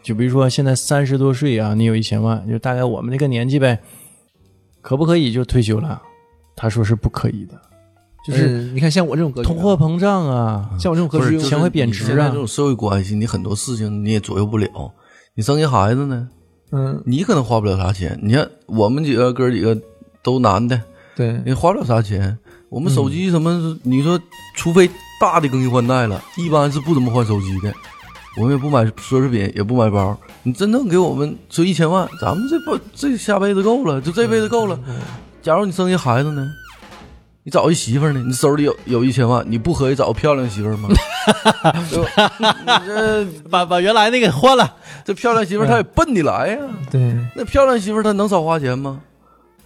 [0.04, 3.80] 就比如说现在三十多岁啊，你有一千万，就大概我们那个年纪呗，
[4.82, 6.02] 可不可以就退休了？
[6.56, 7.54] 他说是不可以的，
[8.26, 14.68] 就是嗯你看像我这种格局啊，通货膨胀啊，像我这种格局，钱会贬值啊这种社会关系，你很多事情你也左右不了。
[15.34, 16.28] 你生一孩子呢，
[16.72, 18.20] 嗯，你可能花不了啥钱。
[18.22, 19.80] 你看我们几个哥几个
[20.24, 20.82] 都男的，
[21.18, 22.38] 对，也花不了啥钱。
[22.70, 24.20] 我们手机什么，你说
[24.56, 24.88] 除非
[25.20, 27.74] 大的更新换代了，一般是不怎么换手机的。
[28.38, 30.16] 我们也不买奢侈品，也不买包。
[30.44, 34.80] 你真正给我们说一千万，咱们这不这下辈子够了，就这辈子够了。
[35.42, 36.48] 假如你生一孩子呢，
[37.42, 40.88] 你找一媳妇呢，你手里有有一千万，你不可以找个漂亮媳妇吗？
[41.74, 46.60] 你这把把原来那个换了，这漂亮媳妇她也奔你来呀。
[46.92, 49.00] 对，那漂亮媳妇她能少花钱吗？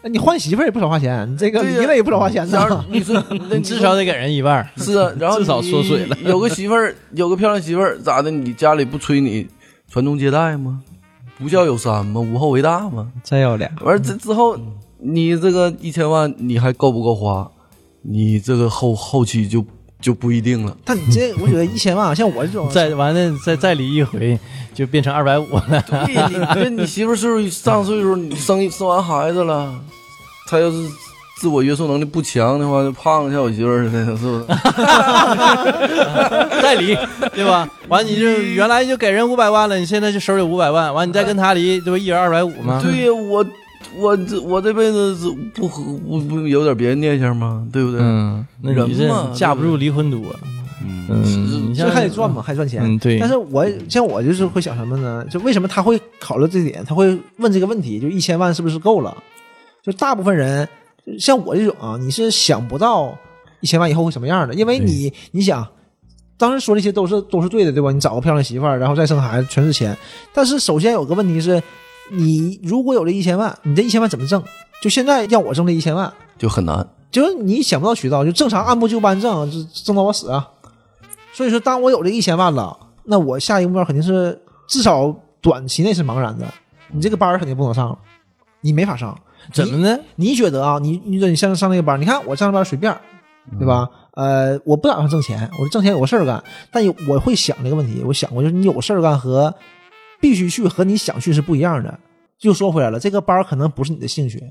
[0.04, 2.86] 那你换媳妇儿也不少花钱，你这个离了也不少花钱呢。
[2.90, 4.68] 你说， 那你至少得给人一半儿。
[4.78, 8.32] 是啊，然后至少缩水了有个媳妇儿，有个漂亮媳妇儿，咋的？
[8.32, 9.48] 你家里不催你
[9.90, 10.82] 传宗接代吗？
[11.38, 12.20] 不孝有三吗？
[12.20, 13.12] 无后为大吗？
[13.24, 14.58] 真要俩，完了这之后，
[14.98, 17.50] 你这个一千万，你还够不够花？
[18.04, 19.64] 你这个后后期就
[20.02, 20.76] 就不一定了。
[20.84, 24.38] 但你这，我觉得一千万， 像我这种，再完了，再再离一回，
[24.74, 25.84] 就变成二百五了。
[25.88, 29.74] 对，你这你媳妇儿岁数上岁数，你生生完孩子了，
[30.48, 30.78] 她要是
[31.40, 34.46] 自我约束能力不强的话，就胖像我媳妇似的，是不是？
[36.62, 36.96] 再离，
[37.34, 37.68] 对吧？
[37.88, 42.80] 完你就原来就给人五百万了，你现在就手里五百万，完你再跟他离，这不一人二百五吗？
[42.84, 43.44] 对呀，我
[43.98, 47.68] 我这我这辈子是不不不有点别的念想吗？
[47.72, 48.00] 对不对？
[48.02, 50.20] 嗯，那你人嘛架不住离婚多。
[50.84, 52.82] 嗯，嗯，你这还得赚嘛，还赚钱。
[52.84, 53.20] 嗯，对。
[53.20, 55.26] 但是我像我就是会想什么呢？
[55.30, 56.84] 就为什么他会考虑这点？
[56.86, 59.16] 他会问这个问题，就一千万是不是够了？
[59.84, 60.68] 就大部分人
[61.20, 63.16] 像我这种啊，你是想不到
[63.60, 65.68] 一千万以后会什么样的，因为你你想，
[66.38, 67.92] 当时说这些都是都是对的，对吧？
[67.92, 69.96] 你找个漂亮媳妇儿，然后再生孩子，全是钱。
[70.34, 71.62] 但是首先有个问题是，
[72.12, 74.44] 你如果有这一千万，你这一千万怎么挣？
[74.82, 76.88] 就现在让我挣这一千万，就很难。
[77.10, 80.48] 就是你想不到渠道，就正常按部就班挣，就挣到我死啊。
[81.34, 86.46] 所以说，当我有这一千万了，那我下一个目标肯定是至少短期内是茫然的。
[86.90, 87.98] 你这个班儿肯定不能上了，
[88.62, 89.18] 你没法上。
[89.54, 90.00] 怎么呢？
[90.16, 90.80] 你觉得啊？
[90.80, 92.96] 你你说你上上那个班儿，你看我上那班儿随便，
[93.58, 93.90] 对吧？
[94.14, 99.54] 呃，我不打算挣钱，我挣钱有个事儿干，但有我会想这个问题，我想过就是你有事儿干和
[100.22, 102.00] 必须去和你想去是不一样的。
[102.40, 104.42] 就说回来了，这个班可能不是你的兴趣，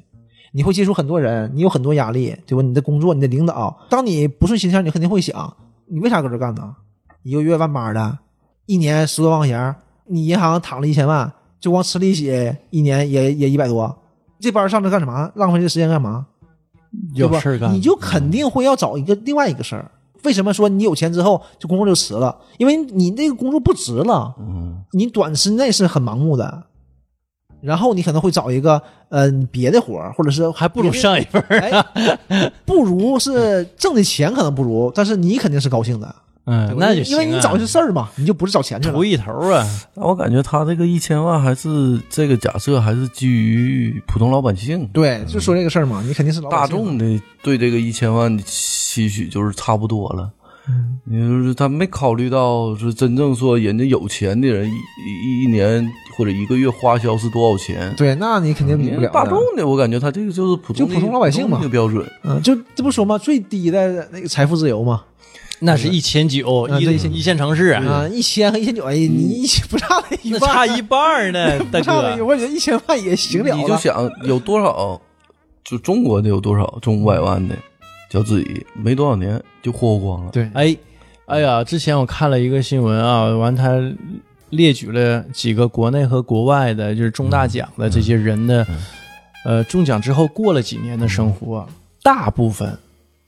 [0.52, 2.62] 你会接触很多人，你有很多压力，对吧？
[2.62, 5.56] 你的工作，你的领导，当你不顺心前，你肯定会想，
[5.86, 6.76] 你为啥搁这干呢？
[7.22, 8.18] 一个月万八的，
[8.66, 9.74] 一年十多万块钱，
[10.06, 13.98] 你银行躺了一千万，就光吃利息，一年也也一百多，
[14.38, 15.30] 这班上这干什么？
[15.34, 16.26] 浪费这时间干嘛？
[17.14, 19.90] 有事儿干，你就肯定会要找一个另外一个事儿。
[20.24, 22.36] 为什么说你有钱之后这工作就辞了？
[22.58, 26.64] 因为你那个工作不值了，嗯，你短时内是很盲目的。
[27.62, 31.58] 然后你可能会找一个呃别的活儿，或者是还不如上一份儿。
[31.58, 36.14] 哎，不如是挣的钱可能不如，但是你肯定是高兴的，
[36.46, 37.22] 嗯那就行、啊。
[37.22, 39.04] 因为你找的是事儿嘛，你就不是找钱去了图。
[39.04, 50.30] 一头啊，但我感觉他这个一千万还是这个假设还是基于普通老百姓，对，就说这个事儿嘛，你肯定是老百大众的对这个一千万的期许就是差不多了。
[50.68, 57.92] 嗯你就是他没考虑到是真正说人家有钱的人一一一年或者一个月花销是多少钱。
[57.96, 59.10] 对，那你肯定比不了。
[59.10, 62.06] 大众的，我感觉他这个就是普通就普通老百姓嘛这个标准。
[62.22, 65.02] 嗯，就这不说嘛，最低的那个财富自由嘛，
[65.60, 72.24] 那是一千九，一一线城市啊，啊，一千和一千九，哎，你一千不差那一半，差一半儿呢， 大哥。
[72.24, 73.56] 我觉得一千万也行了了。
[73.56, 75.00] 你就想有多少，
[75.62, 77.54] 就中国的有多少中五百万的，
[78.10, 80.30] 叫自己没多少年就霍霍光了。
[80.32, 80.76] 对，哎，
[81.26, 83.78] 哎呀，之前我看了一个新闻啊，完他
[84.48, 88.66] 列举了几个国内和国外的，就是中大奖的这些人的，
[89.44, 91.68] 呃，中奖之后过了几年的生活，
[92.02, 92.76] 大部分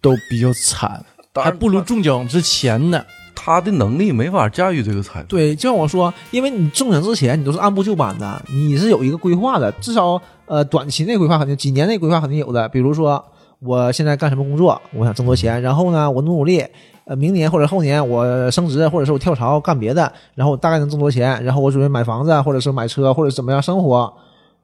[0.00, 3.02] 都比较惨，还不如中奖之前呢。
[3.34, 5.26] 他的能力没法驾驭这个财富。
[5.26, 12.68] 对，就像我说，因为你中奖之前你都是按部就班的，你是有一个规划的，至少呃短期内规划肯定，几年内规划肯定有的。
[12.68, 13.24] 比如说
[13.58, 16.64] 我现在干什么工作，我想挣多钱，然后呢我努努力，
[17.04, 24.12] 呃明年或者后年我升职，或者是我跳槽干别的，然后我大概能挣多钱，然后我准备买房子，或者是买车，或者怎么样生活。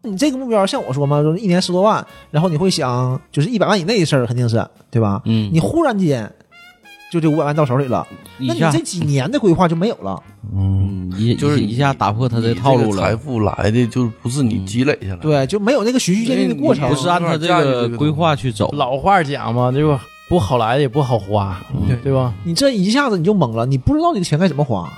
[0.02, 5.20] 你这个目标像我说嘛，就是一年十多万，然后你会想就是一百万以内的事儿，肯定是对吧？
[5.24, 6.30] 嗯，你忽然间
[7.10, 8.06] 就这五百万到手里了，
[8.38, 10.22] 那你这几年的规划就没有了。
[10.54, 15.22] 嗯，一就是一下打破他的套路了财，富来的就不是你积累下来的。
[15.22, 16.88] 对，就没有那个循序渐进的过程。
[16.88, 18.70] 不是按他这个规划去走。
[18.72, 20.04] 老话讲嘛，对吧？
[20.28, 22.34] 不好来的也不好花，对对吧？
[22.44, 24.92] 你这一下子你就懵了，你不知道这个钱该怎么花，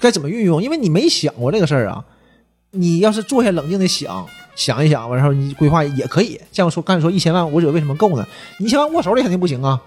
[0.00, 2.04] 该怎么运用，因为你没想过这个事儿啊。
[2.72, 6.38] 你要是坐下冷静的想想一想，然后你规划也可以。
[6.50, 8.26] 像我说刚才说一千万，我觉得为什么够呢？
[8.58, 9.80] 你一千万握手里肯定不行啊，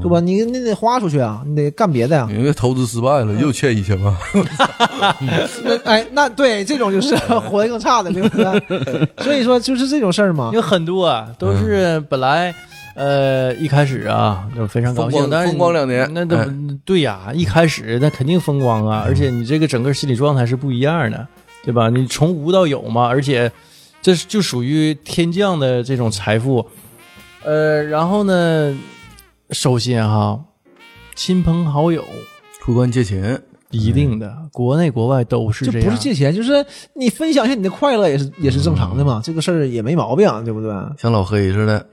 [0.00, 0.20] 对吧？
[0.20, 4.14] 你你得花出去啊，你得干别的呀、因为投资失败了，又欠一千万。
[5.64, 7.14] 那哎，那对这种就是
[7.48, 9.08] 活得更差的，对不对？
[9.22, 10.50] 所以说就是这种事儿嘛。
[10.54, 12.54] 有很多啊，都是本来。
[12.98, 16.48] 呃，一开始啊，就非常高兴，但是风光两年那都哎
[16.82, 21.26] 对呀，一开始那肯定风光啊，而且你这个整个心理状态是不一样的，
[21.62, 21.90] 对吧？
[21.90, 23.52] 你从无到有嘛，而且
[24.00, 26.66] 这就属于天降的这种财富，
[27.44, 28.74] 呃，然后呢，
[29.50, 30.38] 首先哈，
[31.14, 32.04] 亲朋好友
[32.60, 39.20] 出关借钱，一定的，国内国外都是就这样，不是借钱，就是你分享一下你的快乐，也是也是正常的嘛。
[39.24, 40.70] 这个事儿也没毛病，对不对？
[40.98, 41.86] 像老黑似的，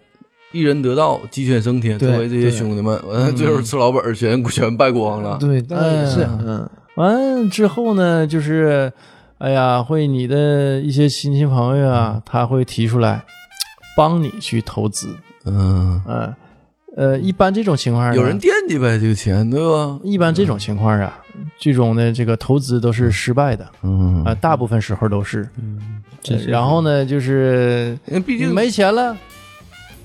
[0.52, 1.98] 一人得道，鸡犬升天。
[1.98, 5.38] 对作为这些兄弟们，完了最后吃老本儿，全全败光了。
[5.40, 8.92] 对，当然也是，嗯嗯，完之后呢，就是，
[9.38, 13.24] 哎呀，会你的一些亲戚朋友啊，他会提出来
[13.96, 16.34] 帮你去投资，嗯，嗯，
[16.96, 20.00] 呃，一般这种情况呢，有人惦记呗，这个钱，对吧？
[20.04, 21.20] 一般这种情况啊，
[21.58, 25.48] 这种的这个投资都是失败的嗯啊、大部分时候都是。
[25.58, 29.18] 嗯是然后呢，就是因为毕竟没钱了，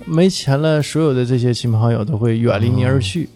[0.04, 3.28] 没钱了，所有的这些亲朋好友都会远离你而去。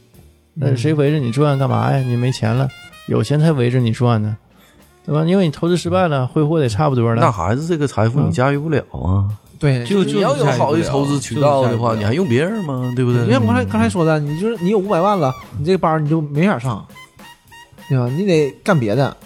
[0.54, 1.98] 那、谁围着你转干嘛呀？
[1.98, 2.68] 你没钱了，
[3.06, 4.36] 有钱才围着你转呢，
[5.06, 5.24] 对吧？
[5.24, 7.32] 因为你投资失败了，挥霍的也差不多了那了。
[7.32, 9.30] 孩子这个财富你驾驭不了啊。
[9.62, 12.92] 对，就你要有好的投资渠道的话，你还用别人吗？
[12.96, 13.24] 对不对？
[13.24, 16.84] 就像我刚才刚才说的，你就是你有五百万了，你这个班你就没法上，
[17.88, 18.08] 对吧？
[18.08, 19.16] 你得干别的，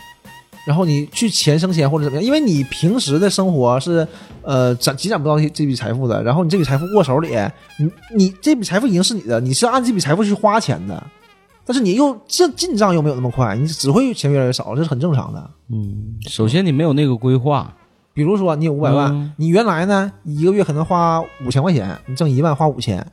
[0.67, 4.07] 然后你去钱生钱或者怎么样，因为你平时的生活是
[4.43, 7.31] 呃攒积攒不到这这笔财富的，然后你这笔财富握手里，
[7.79, 11.03] 你你这笔财富已经是你的，你是按这笔财富去花钱的，
[11.65, 15.51] 但是你又这进账又没有那么快，你只会钱越来越少，这是很正常的。
[15.73, 17.75] 嗯，首先你没有那个规划，
[18.17, 19.31] 比如说你有五百万，嗯。
[19.37, 23.07] 你原来呢一个月可能花五千块钱，你挣一万花五千，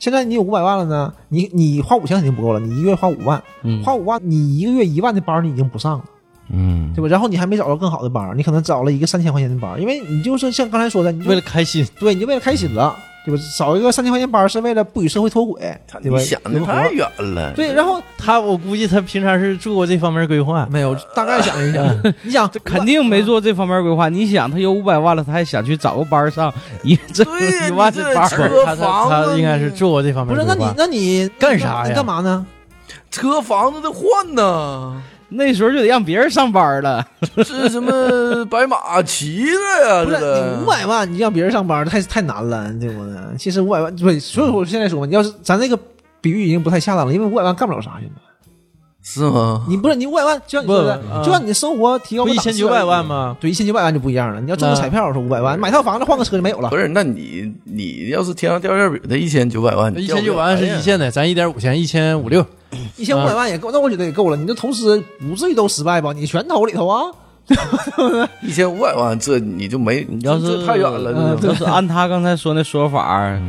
[0.00, 6.04] 现在你有五百万了呢，你你花五千肯定不够了，你一个月花五万，嗯，花五万你一个月一万的班你已经不上了，
[6.50, 7.08] 嗯，对吧？
[7.08, 12.96] 然后你还没找到更好的班儿，你可能找了一个三千块钱的班儿，因为你就是像刚才说的，你为了开心，对你就为了开心了，
[13.28, 13.42] 对吧？
[13.58, 15.60] 找一个三千块钱班儿是为了不与社会脱轨，
[16.02, 16.18] 对吧？
[16.18, 17.52] 你想的太远了。
[17.54, 20.66] 对，然后他我估计他平常是做过这方面规划。
[20.70, 24.08] 没有大概想一想，你想肯定没做这方面规划。
[24.08, 28.28] 你想，他有五百万了，他还想去找个班上，一挣对呀一万的班
[28.64, 30.46] 他他他应该是做过这方面不是？
[30.46, 30.74] 规划。
[30.76, 32.46] 那你那你干啥呀你干嘛呢？
[33.10, 37.06] 车房子得换呐，那时候就得让别人上班了。
[37.44, 40.04] 是什么白马骑着呀？
[40.06, 43.16] 不是你五百万，你让别人上班太太难了，对不对？
[43.38, 45.78] 其实五百万对，所以说我现在说嘛，你要是咱这个
[46.20, 48.22] 比喻已经不太恰当了，因为五百万干不了啥，现在
[49.00, 49.64] 是吗？
[49.68, 53.36] 你不是你五百万，就像你说的就让你的生活提高一千九百万吗？
[53.40, 54.40] 对，一千九百万就不一样了。
[54.40, 56.76] 你要中个彩票说五百万，买套房子换个车就没有了不。
[56.76, 62.44] 是，那你你要是天上掉馅饼的一千九百万，一千九百万是一线的，咱一点五千，一千五六。
[62.98, 64.36] 一千五百万也够，那我觉得也够了。
[64.36, 66.12] 你这投资不至于都失败吧？
[66.12, 67.04] 你全投里头啊？
[68.42, 73.40] 一千五百万，这你就没，你要是太远了，嗯这要是按他刚才说那说法，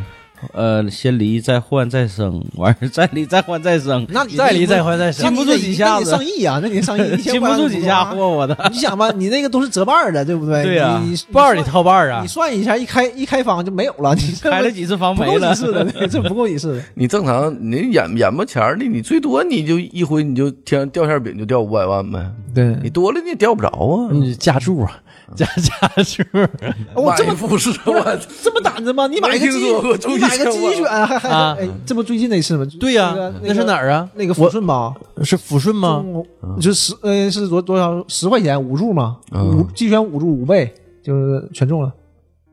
[0.54, 6.60] 呃，先离再换再生，完事儿再离再换再生，那你再离再换再生，禁不住几下子那你上亿啊？
[6.62, 8.16] 那你上亿， 一千经五百万不住几下货。
[8.16, 8.58] 货我的。
[8.72, 10.64] 你想吧，你那个都是折半的，对不对？
[10.64, 12.28] 对呀你半儿里掏半啊你！
[12.28, 16.84] 算一下，一开一开房就没有了，你这开了几次房不没了，够几次的，对这不够一次的。
[16.96, 24.10] 你正常你眼眼巴前儿的，你最多你就一回你就天上掉馅饼就掉五百万呗，对你多了你也掉不着啊。
[24.12, 25.00] 你加注啊，
[25.36, 26.26] 加加是。
[26.96, 29.08] 我这么买副是 我这么胆子吗？
[29.08, 32.66] 你买个没听说过机，中你买个一千万机选，还还啊哎，这不最近那次吗？
[32.80, 33.76] 对呀那是哪？
[33.76, 34.10] 儿啊？
[34.16, 34.94] 那个抚顺吧？
[35.24, 36.04] 是抚顺吗？
[36.04, 36.26] 中
[36.60, 39.18] 就十呃是多多少十块钱五注嘛？
[39.32, 40.74] 嗯五鸡犬五注五倍，
[41.04, 41.92] 就是全中了。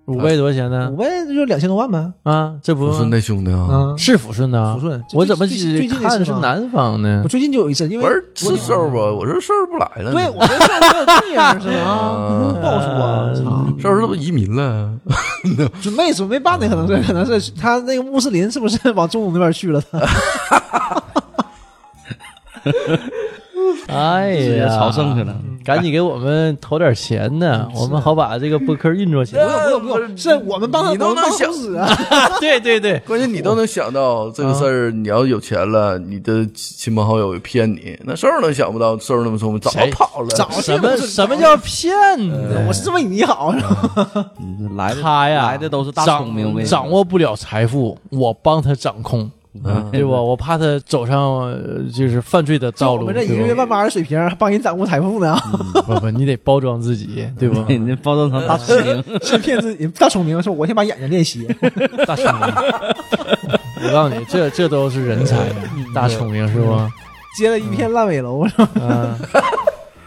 [0.07, 0.97] 五倍多少钱呢五？
[0.97, 1.05] 倍
[1.35, 2.13] 就两千多万呗。
[2.23, 7.29] 啊，这不抚顺那兄弟啊，啊，是抚顺的啊抚顺我怎么最近那看次是南方呢我？
[7.29, 9.13] 最近就有一次，因为不是是事儿吧？
[9.13, 11.75] 我说事儿不来了呢，对我这事儿没有这样是吧？
[11.83, 13.67] 啊不好说啊，操！
[13.81, 14.93] 事儿是不是移民了？
[15.83, 19.83] 准备准备办的可能是可能是他那个穆斯林是不是往中东那边去了？
[23.89, 25.35] 哎呀，朝圣去了。
[25.65, 29.71] 赶紧给我们投点钱呢， 我们好把这个播客运作起来不来。
[29.71, 31.89] 用不用不用， 是我们帮他你都能想死啊。
[32.39, 40.29] 对对对，关键你都能想到这个事儿，你要有钱了，你的亲朋好友骗你，那事儿能想不到，事儿那么聪明，早跑了。
[40.37, 41.93] 早什么什么叫骗
[42.29, 42.65] 呢？
[42.69, 44.31] 我是为你好，是吧？
[44.39, 49.29] 嗯来的他呀，来的都是大聪明，掌握不了财富，我帮他掌控，
[49.65, 50.11] 嗯对吧？
[50.21, 55.37] 我怕他走上呃就是犯罪的道路，我们这一个月万八的水平，还帮人掌握财富呢，
[55.87, 57.65] 不不，你得包装自己，对吧？
[57.69, 59.87] 你包装成大聪明，先骗自己。
[59.89, 61.47] 大聪明说，我先把眼睛练斜。
[62.07, 62.55] 大聪明，
[63.85, 65.37] 我告诉你，这这都是人才，
[65.95, 66.91] 大聪明是吧？
[67.39, 68.69] 接了一片烂尾楼，是吧？
[68.77, 69.15] 嗯，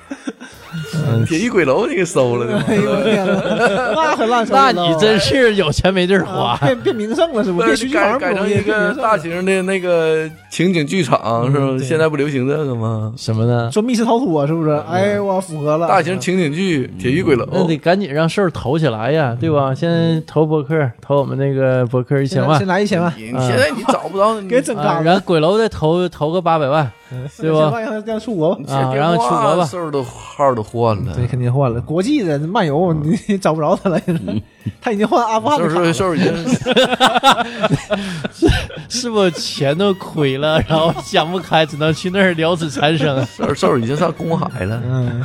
[1.27, 3.41] 铁衣鬼楼你给收了 哎呦我天呐，
[3.95, 6.67] 那可烂手那了你真是有钱没地儿啊花。
[6.67, 7.59] 变变名胜了，是不？
[7.59, 7.67] 改
[8.11, 11.77] 房不容易，改成一变名胜个大型的那个情景剧场，是吧？
[11.83, 13.11] 现在不流行这个吗？
[13.17, 13.69] 什么呢？
[13.71, 14.71] 说密室逃脱是不是？
[14.89, 15.87] 哎，我符合了。
[15.87, 19.73] 大型情景剧《铁衣鬼楼那》得赶紧让事儿投起来呀，对吧？
[19.73, 26.89] 先投博客，投我们那个博客一千万先，来一千万，你现在你找不着，你啊，给整嘎然后鬼楼再投投个八百万，
[27.37, 27.69] 对吧？
[27.69, 28.73] 万让他出国吧。
[28.73, 31.79] 啊然后出国吧都号都换了，对，肯定换了。
[31.81, 33.99] 国际的漫游，你找不着他了。
[34.81, 35.69] 他已经换阿富汗了。
[35.85, 36.33] 是事儿已经
[38.89, 43.25] 是不是钱都亏了，然后想不开，只能去那儿了此残生？
[43.25, 44.81] 事儿事儿已经上公海了。
[44.85, 45.23] 嗯，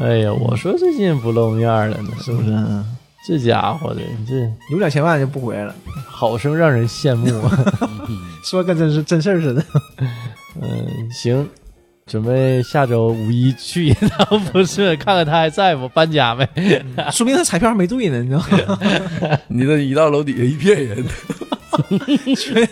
[0.00, 2.50] 哎呀，我说最近不露面了呢，是不是？
[3.22, 4.34] 嗯这家伙的，你这
[4.72, 5.74] 有两千万就不回来了，
[6.06, 7.72] 好生让人羡慕啊！
[8.44, 9.64] 说跟真是真事儿似的。
[10.60, 11.48] 嗯，行，
[12.04, 16.48] 准备下周五一去一趟不是，看看他还在不，搬家呗？
[17.12, 19.38] 说明他彩票还没对呢，你知道吗？
[19.46, 21.04] 你这一到楼底下一片人，
[22.36, 22.68] 全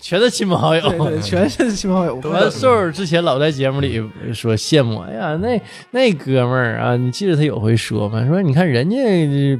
[0.00, 0.80] 全是亲朋好友。
[0.88, 2.16] 对对， 全是亲朋好友。
[2.30, 5.60] 完，瘦儿之前老在节目里说羡慕，哎呀，那
[5.90, 8.24] 那哥们儿啊，你记得他有回说吗？
[8.26, 8.96] 说你看人家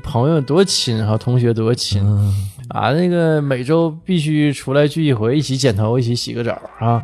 [0.02, 2.02] 朋友多亲哈，同学多亲、
[2.68, 7.02] 啊，那个每周必须出来聚一回，一起剪头，一起洗个澡啊。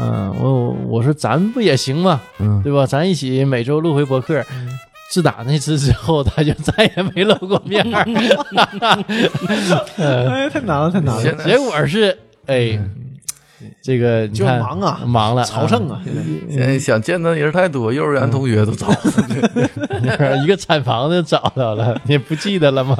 [0.00, 2.20] 嗯我我说咱不也行吗？
[2.38, 2.86] 嗯对吧？
[2.86, 4.44] 咱一起每周录回博客。
[5.10, 8.04] 自打那次之后，他就再也没露过面儿。
[9.96, 11.44] 哎，太难了，太难了。
[11.44, 12.78] 结果是，哎，
[13.82, 16.00] 这个你就看忙啊忙了，朝圣啊，
[16.50, 18.96] 现在想见的人太多，幼儿园同学都找啊！
[20.44, 22.94] 一个产房的找到了， 你不记得了吗？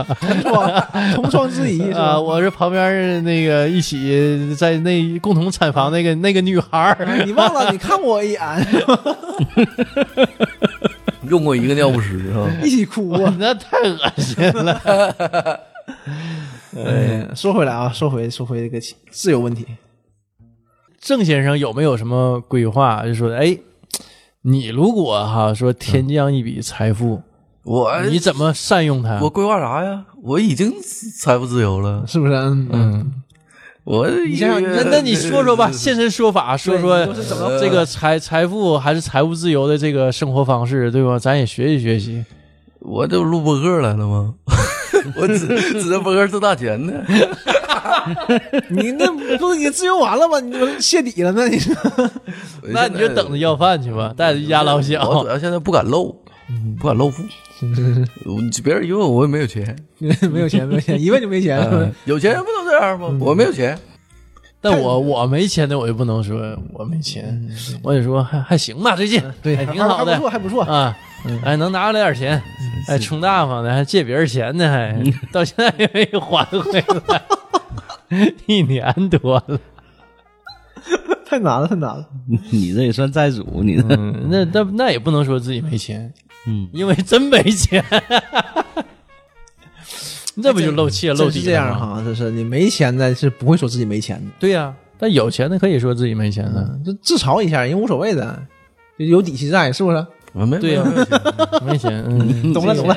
[1.15, 7.71] 同窗之谊 啊，我是旁边那个一起在那共同产房那个那个女孩儿，你忘了？
[7.71, 8.41] 你看我一眼，
[11.29, 12.51] 用过一个尿不湿啊。
[12.63, 13.35] 一起哭啊！
[13.39, 15.61] 那太恶心了。
[16.77, 18.79] 哎，说回来啊，说回说回这个
[19.11, 19.67] 自由问题，
[21.01, 23.05] 郑先生有没有什么规划？
[23.05, 23.59] 就说，哎，
[24.43, 27.23] 你如果哈说天降一笔财富，
[27.65, 29.19] 我你怎么善用它？
[29.21, 30.05] 我规划啥呀？
[30.23, 30.73] 我已经
[31.19, 32.05] 财富自由了。
[32.07, 32.35] 是不是？
[32.35, 33.13] 嗯，嗯，
[33.89, 41.19] 我那那你说说吧， 现身说法，说说是怎么这个财财富还是财务自由的这个生活方式，对吧？
[41.19, 42.23] 咱也学习学习。
[42.81, 44.35] 我这录播客来了吗？
[45.17, 45.39] 我指
[45.73, 46.93] 指着播客挣大钱呢。
[48.69, 50.39] 你那不是你自由完了吗？
[50.39, 51.49] 你不是泄底了呢？
[51.49, 51.75] 你说
[52.65, 55.31] 那你就等着要饭去吧，带着一家老小我主。
[55.31, 56.15] 要现在不敢露，
[56.79, 57.23] 不敢露富。
[58.25, 59.77] 我别人一问我也没有钱，
[60.33, 61.59] 没有钱，没有钱，一问就没钱。
[62.05, 63.17] 有钱人不都这样吗？
[63.21, 63.79] 我没有钱，
[64.61, 67.49] 但我我没钱的，我就不能说我没钱，
[67.83, 69.23] 我得说还还行吧，最近。
[69.43, 70.13] 对，还挺好的。
[70.13, 70.63] 还不错，还不错。
[70.65, 70.97] 啊，
[71.45, 72.43] 哎，能拿出来点钱，
[72.87, 75.03] 哎，充大方的，还借别人钱呢，还。
[75.33, 77.23] 到现在也没还回来，
[78.47, 79.61] 一年多了。
[81.27, 82.09] 太难了，太难了。
[82.51, 83.83] 你这也算债主，你这。
[83.91, 86.11] 嗯，那那那也不能说自己没钱，
[86.47, 87.85] 嗯，因为真没钱。
[90.41, 91.97] 这不就漏气了漏底真是这样了吗？
[91.97, 98.41] 哈，这是你没钱的是不会说自己没钱的，对呀、但有钱的可以说自己没钱的，就自嘲一下，人无所谓的，
[98.97, 100.07] 就有底气在，是不是？
[100.35, 101.21] 我没对呀没钱
[101.67, 102.05] 没钱。
[102.07, 102.97] 嗯， 懂了，懂了。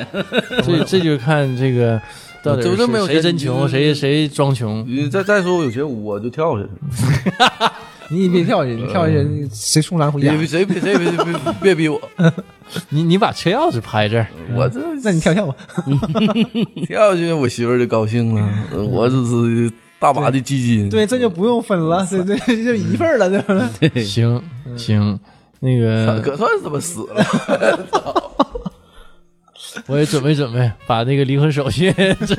[0.63, 1.99] 这这就看这个
[2.43, 2.75] 到底谁
[3.07, 4.85] 钱真穷，谁谁装穷。
[4.87, 6.69] 你再再说我有钱，我就跳下去。
[8.11, 10.31] 你别跳下去，你跳下去谁送咱回家？
[10.35, 12.01] 别谁别谁别别别逼我，
[12.89, 15.55] 你你把车钥匙拍这儿，我这那你跳跳吧。
[16.87, 18.47] 跳下去，我媳妇儿就高兴了。
[18.89, 24.03] 我这是大把的基金，对，这就不用分了，这这这就一份儿了， 对吧对？
[24.03, 24.41] 行
[24.75, 25.19] 行，
[25.59, 27.23] 那个可算是他妈死了。
[29.87, 31.91] 我也准备准备，把那个离婚手续
[32.25, 32.37] 准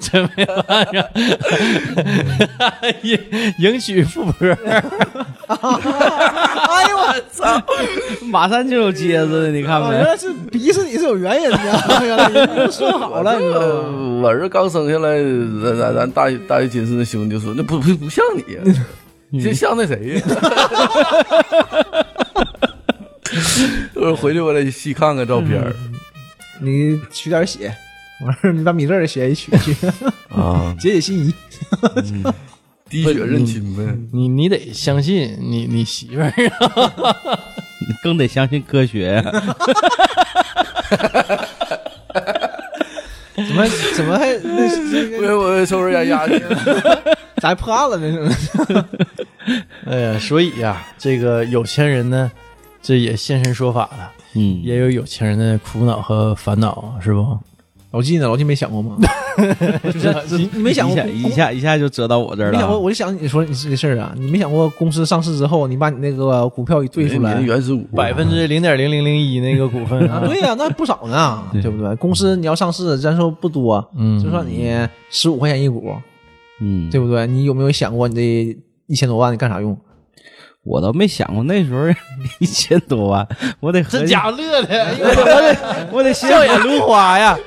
[0.00, 1.04] 准备办上，
[3.02, 3.18] 迎
[3.58, 4.46] 迎娶富婆。
[5.48, 7.62] 哎呦我操！
[8.26, 10.04] 马上就有接着的，你看哦，没原？
[10.04, 11.58] 来是逼死你是有原因的，
[12.04, 13.38] 原来说好了，
[14.20, 15.16] 我儿子刚生下来，
[15.64, 18.60] 咱咱咱大大学寝室那兄弟就说：“那不不不像你呀，
[19.42, 20.22] 这像那谁呀？”
[23.94, 25.72] 我说回去我得细看看照片儿
[26.60, 27.74] 你取点血，
[28.24, 29.74] 完事儿你把米勒的血也取去，
[30.30, 31.34] 啊， 解解心仪。
[32.88, 33.82] 滴血认亲呗。
[34.12, 37.16] 你你得相信你你媳妇儿啊，
[37.88, 39.22] 你更得相信科学呀。
[43.34, 46.38] 怎么怎么还那这个我我抽根烟压去。
[47.38, 48.30] 咋还破案了呢？
[49.86, 52.30] 哎呀，所以呀、这个有钱人呢，
[52.86, 57.36] 这也现身说法了，嗯，也有有钱人的苦恼和烦恼，是不？
[57.90, 58.28] 老纪呢？
[58.28, 58.96] 老纪没想过吗？
[59.82, 70.22] 就是你你没想过一下一下就折到我这儿了没想过，我就想你说你这个事儿啊，你没想过公司上市之后，你把你那个股票一兑出来原始股百分之零点零零零一那个股份啊？
[70.24, 71.92] 对呀、那不少呢， 对不对？
[71.96, 74.72] 公司你要上市，咱说不多，嗯就算你
[75.10, 75.92] 十五块钱一股，
[76.60, 77.26] 嗯，对不对？
[77.26, 78.56] 你有没有想过你这
[78.86, 79.76] 一千多万你干啥用？
[80.66, 81.86] 我倒没想过那时候
[82.40, 83.26] 一千多万，
[83.60, 85.56] 我得这家伙乐的，我得
[85.92, 87.38] 我得笑眼如花呀！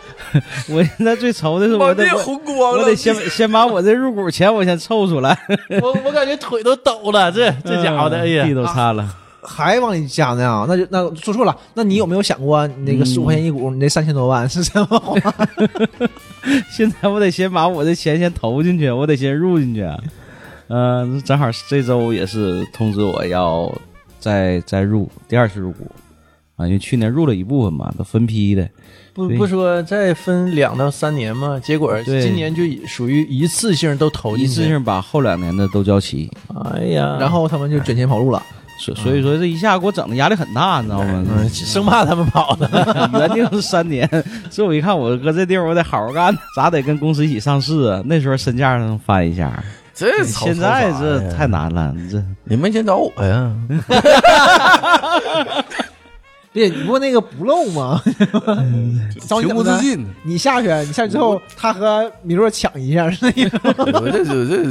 [0.69, 2.83] 我现在最愁的是我得红光了。
[2.83, 5.37] 我得先先把我这入股钱我先凑出来。
[5.81, 9.15] 我我感觉腿都抖了，这这家伙的，哎呀地，都颤了。
[9.41, 10.65] 还往里加呢啊？
[10.67, 11.57] 那就那说错了。
[11.73, 15.19] 那你有没有想过，你那个十五块钱一股，你那三千多万是怎么花？
[16.69, 19.85] 现在我得先把我的钱先投进去，我得先入进去。
[20.69, 23.71] 嗯、正好这周也是通知我要
[24.19, 25.91] 再再入第二次入股
[26.55, 28.69] 啊，因为去年入了一部分嘛，都分批的。
[29.13, 31.59] 不不说再分两到三年嘛？
[31.59, 36.31] 结果今年就属于一次性都投进去，一次性把后两年的都交齐，
[36.75, 38.41] 哎呀，然后他们就卷钱跑路了。
[38.77, 41.25] 所所以说这一下给我整的压力很大，你知道吗？
[41.27, 42.69] 嗯生怕他们跑呢。
[43.19, 44.07] 原定是三年，
[44.49, 48.01] 所以我一看我搁这地方我得好好干，咋得跟公司一起上市啊？
[48.05, 49.61] 那时候身价能翻一下，
[49.99, 53.53] 这现在这太难了，这你没钱找我呀？
[56.53, 58.01] 对，不过那个不漏吗？
[59.27, 59.55] 找你情？
[59.55, 60.07] 不自禁。
[60.23, 63.59] 你下去，你下去之后，他和米洛抢一下，是那个。
[63.99, 64.63] 我这这这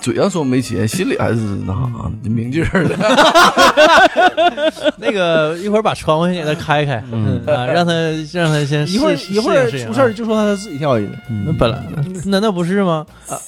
[0.00, 1.36] 嘴上说没钱，心里还是
[1.66, 2.96] 那啥明镜儿的。
[4.96, 7.92] 那个一会儿把窗户先给他开开，嗯啊，让他
[8.32, 11.18] 让他先一会儿一会儿出事儿就说他自己跳下去的。
[11.46, 11.82] 那本来
[12.24, 13.06] 难道不是吗？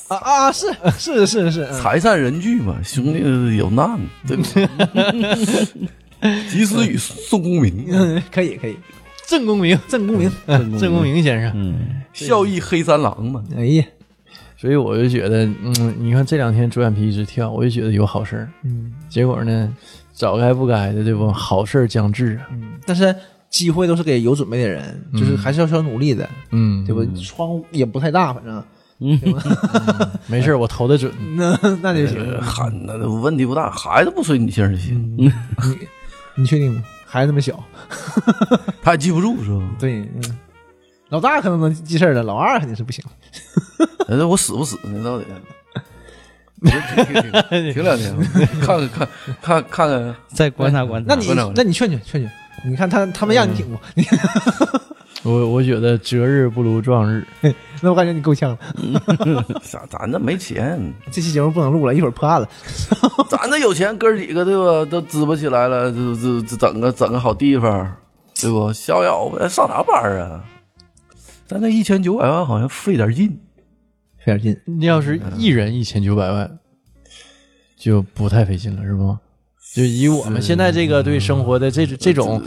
[0.08, 0.66] 啊啊，是
[0.98, 4.68] 是是是，嗯财散人聚嘛，兄弟有难，对不对？
[6.48, 8.76] 及时雨送功名，嗯，可以可以，
[9.26, 10.30] 郑公明，郑公明。
[10.78, 11.52] 郑公明先生。
[11.54, 13.42] 嗯，孝义黑三郎嘛。
[13.56, 13.84] 哎呀，
[14.62, 18.48] 所以我就觉得，嗯，你看这两天左眼皮一直跳，我就觉得有好事儿。
[18.62, 19.76] 嗯结果呢，
[20.12, 21.32] 早该不该的，对不？
[21.32, 22.46] 好事儿将至啊。
[22.52, 23.12] 嗯，但是
[23.50, 27.02] 机会都是给有准备的人，就是还是要需要努力的，嗯，对吧？
[27.20, 28.62] 窗也不太大，反正
[29.00, 29.18] 嗯
[30.28, 31.12] 没事儿，我投的准。
[31.36, 32.18] 那那就行。
[32.24, 35.32] 呃喊那问题不大，孩子不随你性儿就行，
[36.36, 36.84] 你确定吗？
[37.04, 37.60] 孩子那么小，
[38.80, 39.68] 他也记不住是吧？
[39.80, 40.22] 对，嗯
[41.12, 43.04] 老大可能能记事儿了，老二肯定是不行。
[44.08, 45.04] 那，我死不死呢？
[45.04, 45.26] 到底？
[47.74, 48.16] 停两天，
[48.62, 49.08] 看看看
[49.42, 51.14] 看看看，再观察观察。
[51.14, 52.32] 那你那你劝劝劝劝，
[52.64, 53.78] 你看他他们让你挺不？
[55.28, 57.26] 我我觉得择日不如撞日，
[57.82, 58.56] 那我感觉你够呛。
[59.62, 59.84] 咋？
[59.90, 62.48] 咱这没钱，这期节目不能录了，一会儿破案了。
[63.28, 64.82] 咱这有钱，哥几个对吧？
[64.90, 67.94] 都支不起来了，这这这整个整个好地方，
[68.40, 68.72] 对不？
[68.72, 70.42] 逍遥呗，上啥班啊？
[71.52, 72.46] 咱那一千九百万。
[72.46, 73.28] 好像费点劲。
[74.24, 76.58] 费点劲，你要是一人一千九百万，
[77.76, 79.18] 就不太费劲了，是不？
[79.74, 82.42] 就以我们现在这个对生活的这这种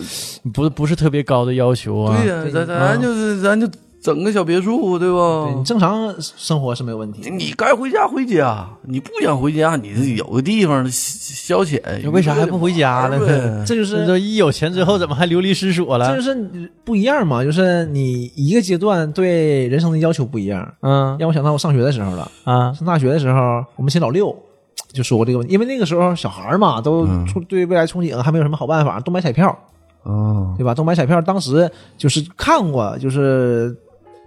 [0.54, 3.68] 不不是特别高的要求啊，对呀、咱咱就是咱就
[4.06, 5.46] 整个小别墅，对吧？
[5.48, 7.28] 对你正常生活是没有问题。
[7.32, 11.82] 你该回家回家，你不想回家，你有个地方消消遣。
[12.12, 13.20] 为啥还不回家呢？
[13.20, 16.22] 呗 这就是这一有钱之后，怎么还流离失所了这就？
[16.22, 20.72] 是不一样嘛，就是你一个阶段对人生的要求不一样。
[20.82, 22.30] 嗯让我想到我上学的时候了。
[22.44, 24.36] 啊，上大学的时候，我们寝老六
[24.94, 27.08] 就说过这个问题，因为那个时候小孩嘛，都
[27.50, 29.58] 对未来憧憬，还没有什么好办法，都买彩票，
[30.04, 30.74] 哦，对吧？
[30.76, 33.76] 都买彩票，当时就是看过，就是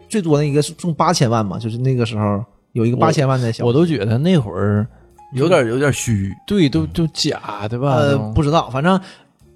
[0.09, 4.87] 最多那一个是中八千万嘛，就是那个时候有一个八千万的小，我都觉得那会儿
[5.35, 6.33] 有点有点虚。
[6.47, 7.95] 对都都假的吧？
[7.97, 8.99] 呃不知道，反正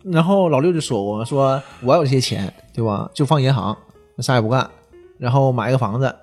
[0.03, 3.11] 然后老六就说我，说我有这些钱，对吧？
[3.15, 3.77] 就放银行，
[4.19, 4.69] 啥也不干，
[5.19, 6.15] 然后买个房子，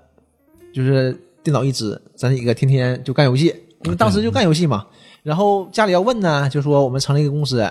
[0.73, 3.47] 就是电脑一支，咱几个天天就干游戏，
[3.83, 4.85] 因为当时就干游戏嘛。
[5.23, 7.65] 然后家里要问呢，就说我们成立一个公司，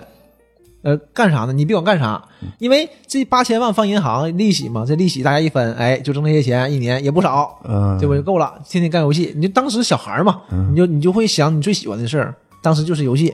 [0.82, 1.52] 呃，干啥呢？
[1.52, 2.22] 你别管干啥，
[2.58, 8.14] 因为这八千万放银行利息嘛，这利息大家一分，哎，就挣这些钱，一年也不少，嗯，对不？
[8.14, 9.32] 就够了，天天干游戏。
[9.34, 13.32] 你就当时小孩嘛，你就你就会想你最喜欢的事儿，当时就是游戏。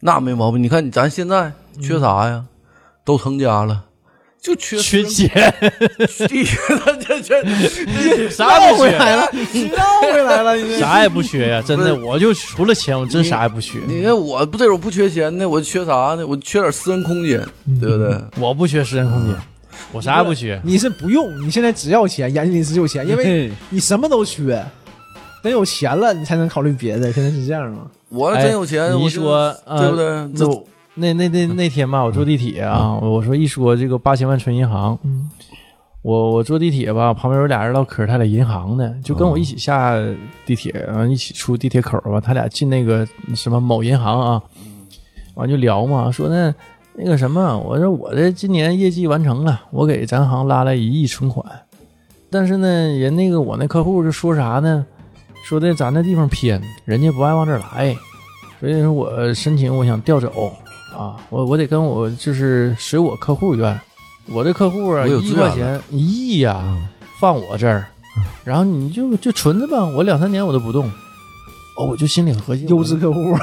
[0.00, 0.62] 那没毛病。
[0.62, 2.44] 你看咱现在缺啥呀？
[3.04, 3.84] 都成家了，
[4.42, 5.28] 就缺缺钱，
[6.28, 6.44] 地，
[7.06, 7.42] 这这
[8.28, 9.30] 啥也不缺，回来了，
[9.70, 11.62] 绕回来了，你啥也不缺呀！
[11.64, 13.78] 真的，我就除了钱，我真啥也不缺。
[13.86, 16.26] 你看我不这种不缺钱呢，我缺啥呢？
[16.26, 17.38] 我缺点私人空间，
[17.80, 18.18] 对不对？
[18.40, 19.36] 我不缺私人空间，
[19.92, 20.60] 我啥也不缺。
[20.64, 24.60] 你是不用，你现在只要钱，眼睛里只有钱，因为你什么都缺，
[25.40, 27.12] 等有钱了你才能考虑别的。
[27.12, 27.86] 现在是这样吗？
[28.08, 30.28] 我要真有钱，哎你说，呃对不对？
[30.36, 30.64] 这
[30.94, 35.28] 那那那那那天吧，我坐地铁啊，我说一说这个八千万存银行，嗯。
[36.02, 39.94] 我我坐地铁吧，旁边有俩人唠嗑，他俩银行的，就跟我一起下
[40.44, 44.42] 地铁，然后一起出地铁口吧，他俩进那个什么某银行啊，
[45.34, 46.52] 完就聊嘛，说那
[46.94, 51.46] 那个什么，我说我这今年业绩完成了，我给咱行拉了一亿存款，
[52.28, 52.68] 但是呢，
[52.98, 54.84] 人那个我那客户就说啥呢？
[55.44, 57.96] 说的咱那地方偏，人家不爱往这儿来，
[58.58, 60.52] 所以说我申请我想调走
[60.96, 63.80] 啊，我我得跟我就是随我客户愿，
[64.30, 66.62] 我这客户啊有一亿块钱一亿呀、
[67.18, 67.86] 放我这儿，
[68.44, 70.90] 然后你就就存着吧，我两三年我都不动。
[71.74, 73.34] 哦，我就心里合计，优质客户，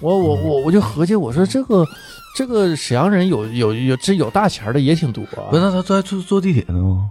[0.00, 1.84] 我我我我就合计，我说这个
[2.34, 7.10] 这个沈阳人有有有这有大钱的也挺多、啊，不是那他在坐坐地铁呢吗？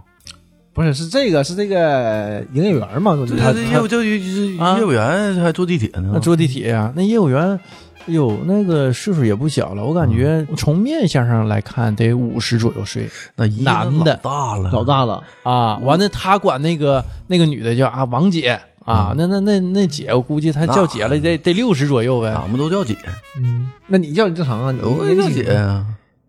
[0.76, 3.16] 不是是这个是这个营业员嘛？
[3.26, 6.20] 这他这业务就就是啊业务员还坐地铁呢那。
[6.20, 7.58] 坐地铁呀、那业务员，
[8.06, 15.78] 哎呦，那个岁数也不小了，我感觉从面相上来看得五十左右岁那男的老大了，老大了，啊。
[15.78, 22.28] 完了，他管那个那个女的叫啊王姐啊，那那那那姐，我估计她叫姐了，得得六十左右呗。
[22.34, 22.94] 俺们都叫姐，
[23.40, 24.72] 嗯，那你叫你正常啊？
[24.72, 25.86] 你我也叫姐呀。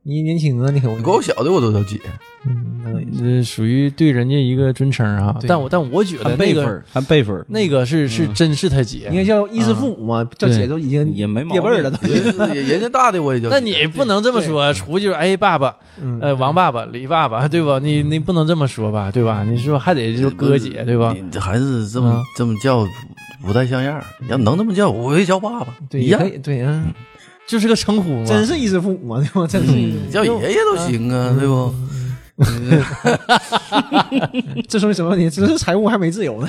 [0.08, 2.00] 你年轻啊，你可你管我小的我都叫姐，
[2.46, 2.80] 嗯，
[3.12, 5.38] 那这属于对人家一个尊称啊。
[5.46, 9.18] 但我但我觉得那个还辈分，还辈分，那个是是真是他姐应。
[9.18, 11.98] 该叫衣食父母嘛，叫姐都已经也没毛爹辈儿了都。
[12.54, 13.56] 人家大的我也叫姐。
[13.56, 17.78] 那你不能这么说，出去哎爸爸，嗯呃王爸爸、李爸爸，对吧？
[17.84, 19.44] 你你不能这么说吧，对吧？
[19.44, 21.14] 你说还得就哥姐，对吧？
[21.14, 22.88] 你这还是这么嗯这么叫
[23.42, 24.06] 不太像样儿。
[24.30, 26.82] 要能这么叫，我也叫爸爸，对，一样对啊，
[27.48, 28.26] 就是个称呼嘛。
[28.26, 29.48] 真是衣食父母嘛，对吧？
[29.48, 31.74] 真是叫爷爷都行啊，对不？
[34.70, 35.28] 这说明什么问题？
[35.28, 36.48] 只是财务还没自由呢。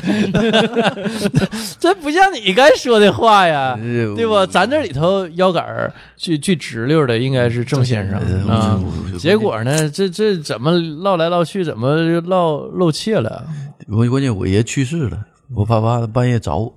[1.81, 4.45] 这不像你该说的话呀，对对吧？
[4.45, 8.79] 咱这里头腰杆儿最最直溜的应该是郑先生嗯啊。
[9.19, 13.47] 结果呢，这这怎么唠来唠去，怎么就唠露怯了？
[13.89, 15.19] 关关键我爷去世了，
[15.55, 16.75] 我怕怕他半夜找我。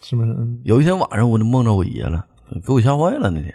[0.00, 0.30] 是不是？
[0.30, 2.24] 嗯有一天晚上我就梦着我爷了，
[2.66, 3.54] 给我吓坏了那天。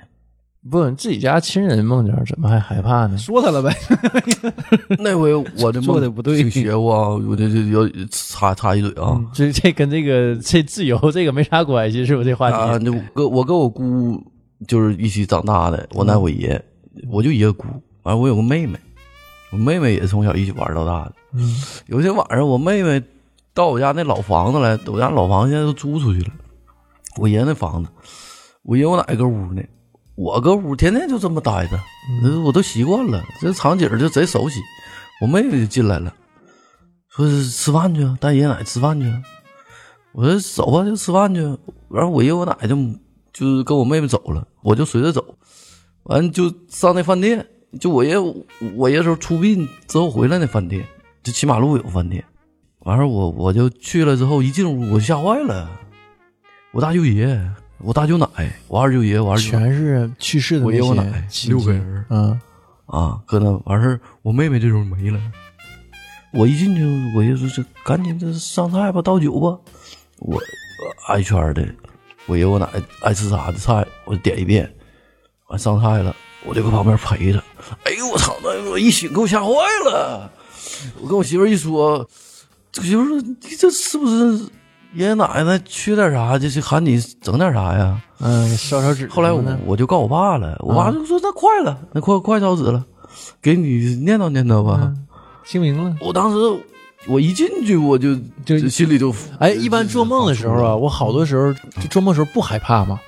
[0.69, 3.17] 不，自己家亲人梦见，怎么还害怕呢？
[3.17, 3.75] 说他了呗。
[4.99, 9.19] 那回我的梦做的不对挺邪乎啊，我这这要插插一嘴啊。
[9.33, 12.29] 这这跟这个这自由这个没啥关系，是不是？
[12.29, 14.23] 这话啊，题那我跟我跟我姑
[14.65, 16.61] 就是一起长大的，我奶我爷，
[17.09, 17.65] 我就一个姑，
[18.03, 18.79] 完了我有个妹妹，
[19.51, 21.13] 我妹妹也从小一起玩到大的。
[21.33, 21.55] 嗯
[21.87, 23.03] 有一天晚上，我妹妹
[23.53, 26.29] 到我家那老房子来，我家老房子现在都租出去了。
[27.17, 27.89] 我爷那房子，
[28.64, 29.61] 我爷我奶搁屋呢，
[30.16, 31.78] 我搁屋天天就这么待着，
[32.43, 34.59] 我都习惯了，这场景就贼熟悉。
[35.22, 36.14] 我妹妹就进来了，
[37.09, 39.22] 说是吃饭去啊，带爷爷奶奶吃饭去啊。
[40.14, 41.41] 我说走吧，就吃饭去。
[41.89, 42.76] 然后我爷我奶就
[43.34, 45.38] 就跟我妹妹走了，我就随着走。
[46.03, 47.45] 完就上那饭店，
[47.80, 48.16] 就我爷
[48.76, 50.86] 我爷时候出殡之后回来那饭店，
[51.22, 52.24] 就骑马路有饭店。
[52.80, 55.70] 完事儿我我就去了之后一进屋我就吓坏了，
[56.72, 57.39] 我大舅爷、
[57.84, 58.25] 我大舅奶、
[58.69, 62.39] 我二舅爷、我二舅全是去世的我爷我奶六个人嗯，
[62.86, 65.19] 啊，搁那完事儿，我妹妹这时候没了。
[66.31, 69.59] 我一进去，我爷说这赶紧这上菜吧，倒酒吧。
[70.19, 71.67] 我呃挨圈的，
[72.25, 72.67] 我爷我奶
[73.01, 74.73] 爱吃啥的菜，我点一遍。
[75.47, 76.15] 完上菜了，
[76.45, 77.43] 我就搁旁边陪着。
[77.84, 78.38] 哎呦我操！
[78.41, 79.51] 那我一醒给我吓坏
[79.86, 80.31] 了。
[81.01, 82.09] 我跟我媳妇一说，
[82.71, 84.47] 这个媳妇说你这是不是
[84.93, 87.99] 爷爷奶奶缺点啥，就是喊你整点啥呀？
[88.19, 89.07] 嗯，烧烧纸。
[89.07, 89.57] 后来我呢？
[89.65, 92.83] 我就告我爸了，我爸就说那快了，那快快烧纸了，
[93.41, 94.79] 给你念叨念叨吧。
[94.83, 95.07] 嗯，
[95.45, 96.37] 清明了，我当时
[97.07, 98.15] 我一进去我就
[98.45, 102.99] 就就心里就哎，一般做梦的时候啊，我好多时候就做梦时候不害怕嘛，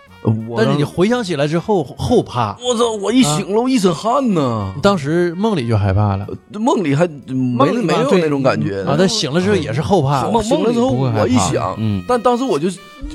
[0.47, 2.57] 我但是你回想起来之后后怕。
[2.61, 2.91] 我操！
[3.01, 4.73] 我一醒了，我一身汗呐。
[4.81, 10.29] 当时梦里就害怕了梦里还没没有那种感觉啊，但醒了之后也是后怕。
[10.29, 12.67] 梦梦了之后，我一想，嗯但当时我就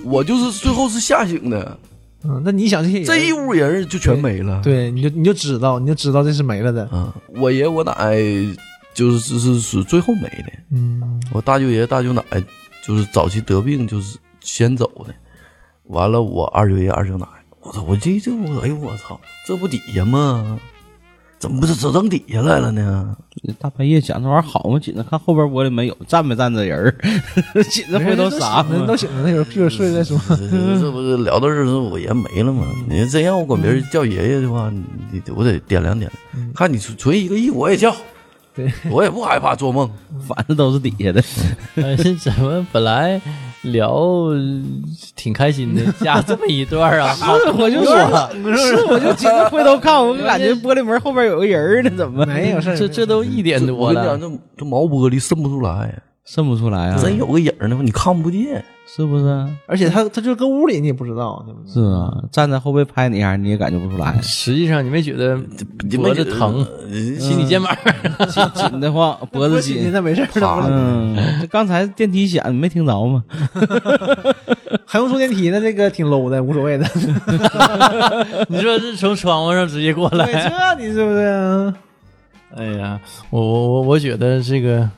[0.05, 1.79] 我就是最后是吓醒的，
[2.25, 4.61] 嗯，那你想这些这一屋人就全没了。
[4.63, 6.89] 对，你就你就知道，你就知道这是没了的。
[6.93, 7.95] 嗯，我爷我奶
[8.95, 10.53] 就是是是是最后没的。
[10.73, 12.23] 嗯，我大舅爷大舅奶
[12.87, 15.15] 就是早期得病就是先走的，
[15.91, 17.27] 完了我二舅爷二舅奶，
[17.61, 17.83] 我操！
[17.83, 19.21] 我这这我哎呦我操！
[19.47, 20.59] 这不底下吗？
[21.39, 23.17] 怎么不是只扔底下来了呢？
[23.59, 24.79] 大半夜讲这玩意儿好吗？
[24.79, 26.95] 紧着看后边玻璃没有，站没站着人儿，
[27.71, 30.19] 紧着回头啥人都醒了，那会儿屁股睡再说。
[30.29, 32.67] 这不是聊到这儿时候我爷没了吗？
[32.87, 36.13] 你真让我管别人叫爷爷的话，你你我得掂量掂量。
[36.55, 37.97] 看你存存一个亿，我也叫，
[38.55, 39.91] 对，我也不害怕做梦。
[40.29, 41.25] 反正都是底下的。
[41.83, 43.19] 哎，怎么本来
[43.63, 44.27] 聊
[45.15, 47.15] 挺开心的，加 这么一段啊？
[47.45, 47.97] 是我就说，
[48.57, 52.25] 是我就紧着回头看，我感觉玻璃门后边有个人儿呢，怎么？
[52.27, 55.95] 没有事儿，这这都一点多我跟你讲，了，这这毛玻璃渗不出来，
[56.33, 56.97] 渗不出来啊？
[57.03, 58.65] 真有个影儿呢，你看不见。
[58.93, 59.47] 是不是？
[59.67, 61.73] 而且他他就搁屋里，你也不知道，对不对？
[61.73, 64.19] 是啊，站在后背拍你一下，你也感觉不出来。
[64.23, 65.37] 实际上你没觉得
[65.97, 66.65] 脖子疼，
[67.19, 67.77] 骑你肩膀？
[68.55, 69.93] 紧的慌，脖子紧紧。
[69.93, 70.27] 那没事
[70.69, 73.25] 嗯，这刚才电梯响，你没听着吗？
[74.87, 76.85] 还用坐电梯呢，这个挺 low 的，无所谓的。
[78.51, 80.49] 你说是从窗户上直接过对，来？
[80.77, 81.75] 这你是不是？
[82.57, 83.01] 哎呀，
[83.31, 84.89] 我我我我觉得这个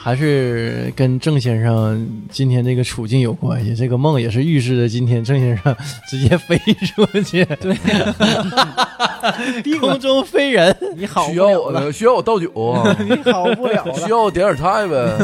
[0.00, 3.74] 还是跟郑先生今天这个处境有关系。
[3.74, 5.76] 这个梦也是预示着今天郑先生
[6.08, 7.76] 直接飞出去，对，
[9.78, 10.74] 空中飞人。
[10.96, 11.92] 你好需要不了了，我？
[11.92, 12.96] 需要我倒酒啊？
[13.04, 14.10] 你好不了需。
[14.10, 15.18] 要我点点菜呗？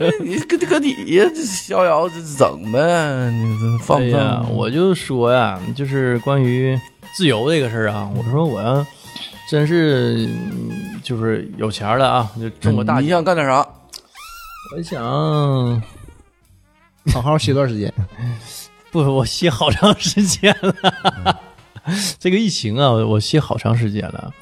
[0.00, 3.30] 哎 你搁搁底下逍遥这整呗？
[3.30, 4.52] 你这放不放？
[4.52, 6.78] 我就说呀，就是关于
[7.16, 8.84] 自由这个事儿啊，我说我要
[9.48, 13.66] 真是嗯就是有钱了啊，就中个大你，想干点啥？
[14.74, 15.82] 我想
[17.12, 17.92] 好好歇段时间。
[18.90, 21.40] 不，我歇好长时间了。
[22.18, 24.32] 这个疫情啊，我歇好长时间了。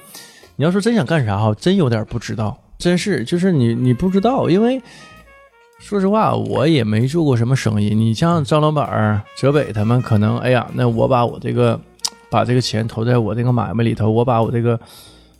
[0.55, 4.81] 你要说真想干啥哈，真有点不知道，真是就是你你不知道，因为
[5.81, 7.93] 说实话，我也没做过什么生意。
[7.93, 11.81] 你像张老板儿、泽北他们，可能哎呀，那我把我这个
[12.31, 14.79] 把这个钱投在我这个买卖里头，我把我这个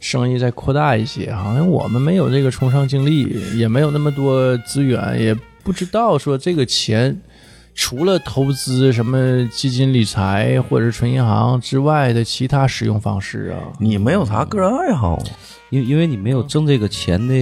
[0.01, 1.33] 生意再扩大一些。
[1.33, 5.33] 好像我们没有这个从商经历，也没有那么多资源，也
[5.63, 7.17] 不知道说这个钱。
[7.73, 15.23] 除了投资什么基金理财或者是存银行之外的其他使用方式啊，你没有啥个人爱好？
[15.71, 17.35] 因因为你没有挣这个钱的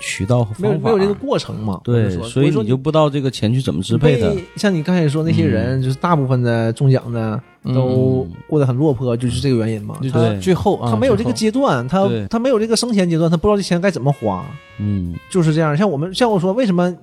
[0.00, 1.80] 渠道和方法，没有这个过程嘛？
[1.82, 4.34] 对所以说你就不知道这个钱去怎么支配的。
[4.56, 7.40] 像你刚才说那些人，就是大部分的中奖的
[7.74, 9.96] 都过得很落魄，就是这个原因嘛。
[10.12, 14.44] 他对最后啊，他没有这个阶段，他他没有这个生前阶段，他不知道这钱该怎么花，
[14.78, 15.76] 嗯，就是这样。
[15.76, 16.94] 像我们像我说，为什么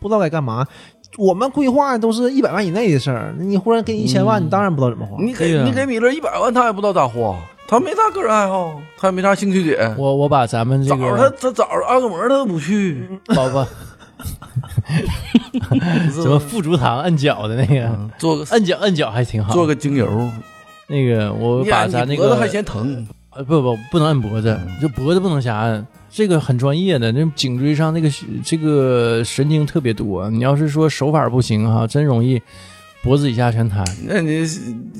[0.00, 0.66] 不知道该干嘛？
[1.16, 5.16] 我们规划都是一百万以内的事儿，你忽然给你一千万，嗯你当然不知道怎么花。
[5.22, 9.94] 你给你给米勒一百万，他也不知道咋花，他没啥个人爱好，他也没啥兴趣点。
[9.96, 13.66] 我我把咱们这早上他个他早上按个摩他都不去，宝宝
[16.12, 19.52] 什么富足堂按脚的那个，嗯做个按脚按脚还挺好。
[19.52, 20.06] 做个精油，
[20.86, 28.08] 那个我把咱那个脖子还嫌疼，呃不不不能按脖子，就脖子不能瞎按，这个很专业的，那颈椎上那个
[28.44, 30.30] 这个神经特别多。
[30.30, 32.40] 你要是说手法不行哈，真容易
[33.04, 33.84] 脖子以下全瘫。
[34.06, 34.40] 那你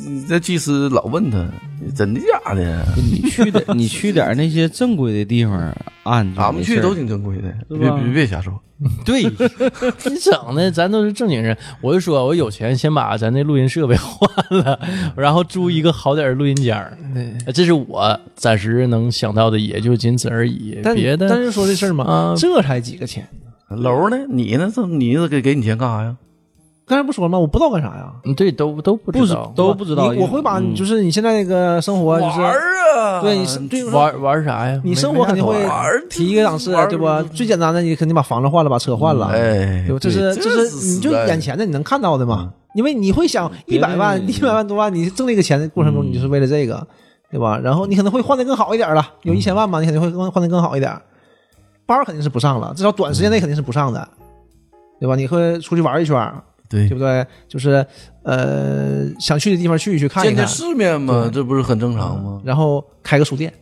[0.06, 1.42] 你这技师老问他
[1.96, 2.84] 真的假的？
[2.96, 8.52] 你去点 你去点那些正规的地方按就俺们去都挺正规的，别别别瞎说。
[9.06, 9.22] 对，
[10.10, 11.56] 你整的咱都是正经人。
[11.80, 14.78] 我就说我有钱，先把咱那录音设备换了，
[15.16, 16.98] 然后租一个好点的录音间儿。
[17.54, 20.78] 这是我暂时能想到的，也就仅此而已。
[20.82, 23.26] 但别的但是说这事儿嘛，啊这才几个钱，
[23.70, 24.18] 楼呢？
[24.28, 24.70] 你呢？
[24.74, 26.16] 这你这给给你钱干啥呀？
[26.86, 27.38] 刚才不说了吗？
[27.38, 28.12] 我不知道干啥呀。
[28.24, 30.12] 嗯对都都不不知知道都不知道。
[30.12, 32.52] 你我会把嗯就是你现在那个生活就是玩
[32.96, 33.20] 啊！
[33.22, 34.80] 对你对玩玩啥呀？
[34.84, 35.56] 你生活肯定会
[36.10, 37.22] 提一个档次对吧？
[37.32, 39.98] 最简单的，你肯定把房子换了，把车换了，哎，对吧？
[40.00, 42.52] 这是对这是你就眼前的你能看到的嘛？
[42.74, 46.86] 因为你会想一百万、一百万多万，你挣这个钱的过程中，你就是为了这个，
[47.30, 47.58] 对吧？
[47.58, 50.92] 然后你可能会换的更好一点了，有一千万嘛，你肯定会换换的更好一点。
[51.86, 54.06] 班肯定是不上了，至少短时间内肯定是不上的，
[54.98, 55.14] 对吧？
[55.16, 56.32] 你会出去玩一圈，
[56.68, 57.24] 对对不对？
[57.48, 57.84] 就是
[58.22, 62.40] 呃，想去的地方去一去，看一看，见见世面嘛，这不是很正常吗？
[62.44, 63.52] 然后开个书店，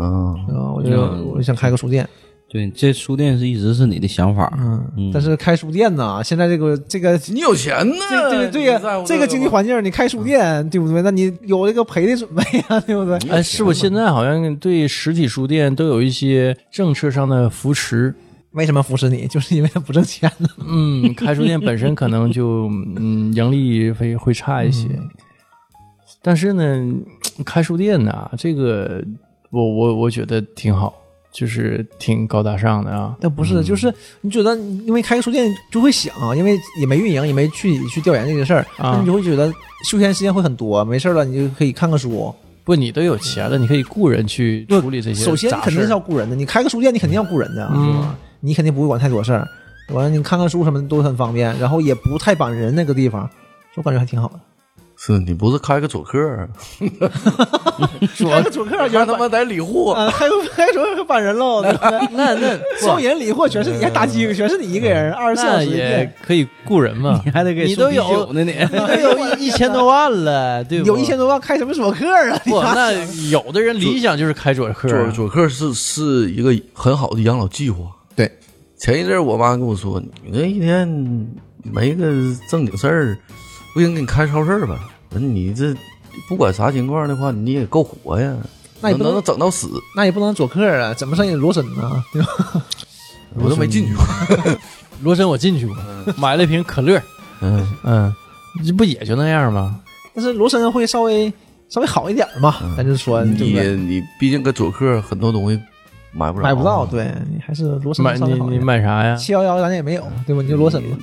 [0.00, 2.08] 嗯，啊，我就嗯我就想开个书店，
[2.48, 4.50] 对，这书店是一直是你的想法。
[4.58, 7.94] 嗯嗯，但是开书店呢，现在这个这个你有钱呢？
[8.30, 11.02] 对对对呀、你在乎这个经济环境，你开书店，对不对？
[11.02, 13.18] 那你有这个赔的准备呀， 对不对？
[13.30, 18.14] 哎，是不是现在好像对实体书店都有一些政策上的扶持？
[18.52, 19.26] 为什么扶持你？
[19.28, 20.48] 就是因为他不挣钱呢。
[20.66, 24.88] 嗯，开书店本身可能就嗯盈利会会差一些，
[26.22, 26.92] 但是呢，
[27.44, 29.02] 开书店呢，这个
[29.50, 30.94] 我我我觉得挺好，
[31.32, 33.16] 就是挺高大上的啊。
[33.20, 33.92] 但不是，就是
[34.22, 39.52] 你觉得，因为开个书店就会想，因为也没运营，也没去去调研这个事儿，啊你就会觉得
[39.84, 42.34] 休闲时间会很多，没事了你就可以看个书。
[42.64, 48.18] 不，你都有钱了，你可以雇人去处理这些首先，你肯定是要雇人的，你开个书店，你肯定要雇人的，嗯是吧？
[48.40, 49.46] 你肯定不会管太多事儿，
[49.92, 53.28] 完了你看看书什么的都很方便，然后也不太绑人那个地方，
[53.76, 54.40] 我感觉还挺好的。
[54.98, 56.48] 是你不是开个左客儿，
[56.80, 66.10] 开个左客还他妈在理货，啊，开个开主客绑人喽，那那 收银理货全是你，还打机全是你一个人，二十四小那也时。
[66.26, 67.30] 可以雇人嘛 你。
[67.30, 68.52] 还得给你都有呢你。
[68.52, 70.86] 你都有一一千多万了，对不？
[70.86, 72.40] 有一千多万开什么左客啊？
[72.46, 72.90] 不，那
[73.28, 77.80] 有的人理想就是开左客啊，左左客是是一个很好的养老计划。
[78.78, 80.86] 对，前一阵儿我妈跟我说，你这一天
[81.62, 82.04] 没个
[82.48, 83.18] 正经事儿，
[83.74, 84.78] 不行，给你开超市吧。
[85.10, 85.74] 我说你这
[86.28, 88.36] 不管啥情况的话，你也够活呀，
[88.80, 92.04] 那也不能能整到死，那也不能左客啊，怎么上也罗森呢？
[92.12, 92.28] 对吧？
[93.34, 94.04] 我都没进去过。
[95.02, 95.76] 罗森我进去过，
[96.16, 97.00] 买了一瓶可乐，
[97.40, 98.14] 嗯，嗯，
[98.64, 99.80] 这不也就那样吗？
[100.14, 101.30] 但是罗森会稍微
[101.68, 103.60] 稍微好一点嘛，咱就说你？
[103.74, 105.60] 你毕竟搁左客很多东西
[106.16, 108.58] 买不着，买不到，对你还是罗森买你你。
[108.58, 109.14] 买啥呀？
[109.16, 110.42] 七幺幺咱也没有，对吧？
[110.42, 110.96] 你就罗森吧。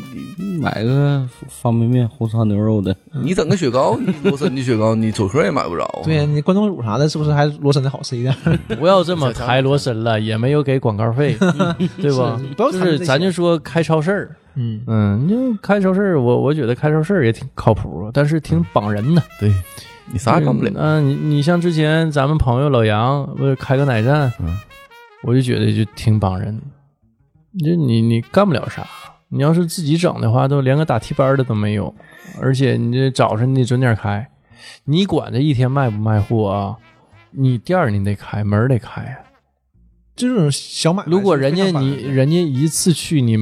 [0.59, 6.01] 买个方便面、红烧牛肉的，你整个雪糕，你罗森的雪糕，你左客也买不着。
[6.03, 8.33] 对呀，你关东煮啥的，是不是还是罗森的好吃一点？
[8.79, 11.35] 不要这么抬罗森了，也没有给广告费，
[12.01, 19.53] 对吧就是咱就说开超市儿，嗯，嗯，你就开超市儿，我我觉得开超市儿也挺靠谱，但是挺绑人的，对，
[20.11, 20.71] 你啥也干不了。
[20.75, 24.57] 嗯，你你像之前咱们朋友老杨不是开个奶站，嗯
[25.23, 26.61] 我就觉得就挺绑人，
[27.57, 28.87] 就你你干不了啥。
[29.29, 31.95] 你要是自己整的话，都连个打替班的都没有，
[32.39, 34.29] 而且你这早晨你得准点开，
[34.83, 36.77] 你管这一天卖不卖货啊？
[37.31, 39.17] 你店儿你得开，门儿得开啊。
[40.15, 41.11] 这种小买卖。
[41.11, 43.35] 如果人家你人家一次去你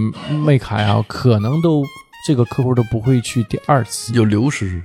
[0.46, 1.84] 没开啊，可能都
[2.26, 4.14] 这个客户都不会去第二次。
[4.14, 4.82] 有流失，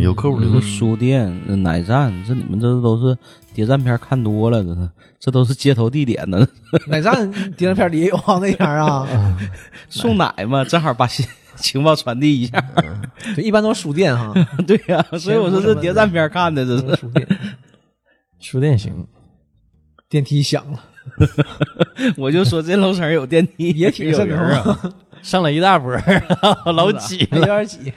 [0.00, 0.78] 有客户流这失。
[0.78, 3.18] 书店、那奶站，这你们这都是
[3.52, 6.46] 谍战片看多了，这是这都是街头地点呢。
[6.86, 9.36] 奶站谍战片里也有啊，那边啊，
[9.90, 11.26] 送奶嘛，正好把信
[11.56, 12.64] 情报传递一下。
[13.34, 14.32] 对，一般都是书店哈，
[14.66, 17.28] 对呀、所以我说这谍战片看的，这是书店。
[18.38, 19.06] 书店行，
[20.08, 20.80] 电梯响了，
[22.16, 24.94] 我就说这楼层有电梯，也挺有瘆人啊。
[25.22, 26.22] 慌，上了一大波儿，
[26.72, 27.44] 老挤有。
[27.44, 27.92] 点挤。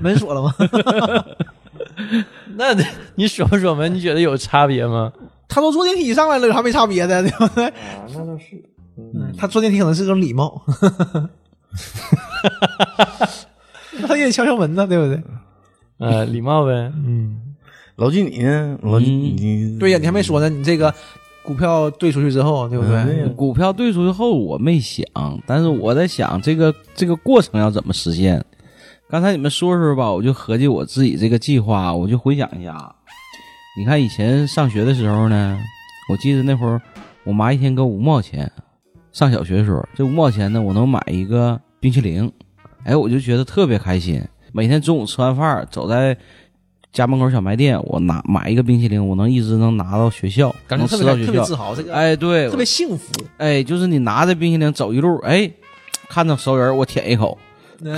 [0.00, 0.54] 门锁了吗？
[2.56, 2.74] 那
[3.14, 3.92] 你锁不锁门？
[3.94, 5.12] 你觉得有差别吗？
[5.48, 7.72] 他都坐电梯上来了，有啥没差别的， 对不对？
[8.14, 8.62] 那倒是。
[8.96, 10.62] 嗯他坐电梯可能是种礼貌，
[14.06, 15.22] 他也得敲敲门呢，对不对？
[15.98, 16.72] 呃，礼貌呗。
[17.06, 17.40] 嗯，
[17.96, 18.78] 老季你呢？
[18.82, 20.92] 老季嗯你对呀，你还没说呢，你这个
[21.50, 23.28] 股票兑出去之后，对不对？
[23.30, 25.04] 股票兑出去后，我没想，
[25.48, 28.40] 但是我在想这个这个过程要怎么实现。
[29.08, 32.94] 刚才你们说说吧，我就合计我自己这个计划，我就回想一下。
[33.76, 35.58] 你看以前上学的时候呢，
[36.12, 36.80] 我记得那会儿
[37.24, 38.48] 我妈一天给我五毛钱，
[39.10, 42.30] 上小学的时候，这五毛钱呢，我能买一个冰淇淋，
[42.84, 44.22] 哎，我就觉得特别开心。
[44.52, 46.16] 每天中午吃完饭，走在
[46.92, 51.26] 家门口小卖店，我拿买一个冰淇淋，我能一直能拿到学校，能感觉特别。
[51.26, 53.04] 特别自豪，这个哎，对，特别幸福。
[53.38, 55.48] 哎，就是你拿着冰淇淋走一路，哎，
[56.08, 57.38] 看到熟人我舔一口，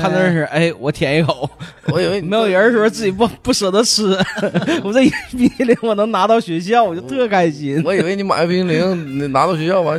[0.00, 1.48] 看到认识哎我舔一口，
[1.86, 4.14] 我以为 没有人的时候自己不不舍得吃，
[4.84, 7.82] 我这一冰淇淋我能拿到学校，我就特开心。
[7.86, 9.98] 我以为你买个冰淇淋，你拿到学校完，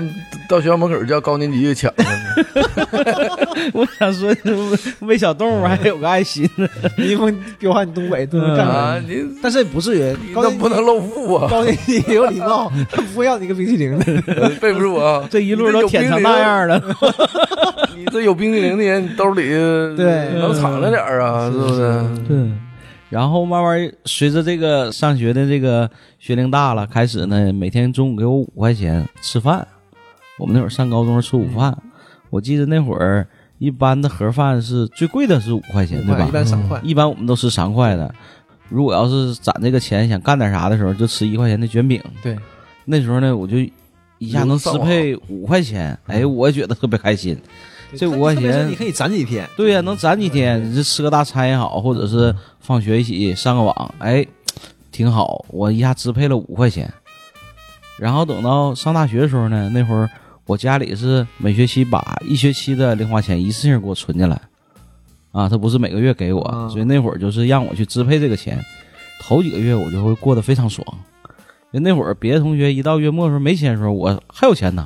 [0.53, 2.05] 到学校门口叫高年级就抢了。
[3.73, 4.31] 我想说，
[4.99, 6.67] 喂小动物还有个爱心呢。
[6.95, 9.03] 你不彪悍你东北都能干啊，啥？
[9.07, 14.05] 你但是也不至于那不能露富啊，高年级也有礼貌，他不会要你个冰淇淋的。
[14.61, 15.27] 背不住啊。
[15.31, 16.79] 这一路都舔成那样了，
[17.97, 19.49] 你这有冰淇淋的人，你兜里
[19.95, 22.03] 对能藏着点啊，是不是？
[22.27, 22.37] 对。
[23.09, 25.89] 然后慢慢随着这个上学的这个
[26.19, 29.65] 学龄大了，开始呢，每天中午给我五块钱吃饭。
[30.39, 31.77] 我们那会儿上高中吃午饭，
[32.29, 33.27] 我记得那会儿
[33.59, 36.25] 一般的盒饭是最贵的是五块钱，对吧？
[36.27, 38.13] 一般三块，一般我们都吃三块的。
[38.69, 42.01] 如果要是攒这个钱想干点啥的时候，就吃一块钱的卷饼。
[42.23, 42.35] 对，
[42.85, 43.57] 那时候呢，我就
[44.17, 47.37] 一下能支配五块钱，哎，我也觉得特别开心。
[47.95, 49.47] 这五块钱你可以攒几天。
[49.55, 54.25] 对呀、能攒几天，你这吃个大餐也好，或者是放学一起上个网，哎，
[54.91, 55.45] 挺好。
[55.49, 56.91] 我一下支配了五块钱，
[57.99, 60.09] 然后等到上大学的时候呢，那会儿
[60.45, 64.39] 我家里是每学期把一学期的零花钱一次性给我存进来，
[65.31, 68.59] 啊，他不是每个月给我，啊所以那会儿就是让我去支配这个钱。
[69.21, 70.85] 头几个月我就会过得非常爽，
[71.71, 74.85] 因为那会儿别的同学一到月末的时候没钱的时候，我还有钱呢，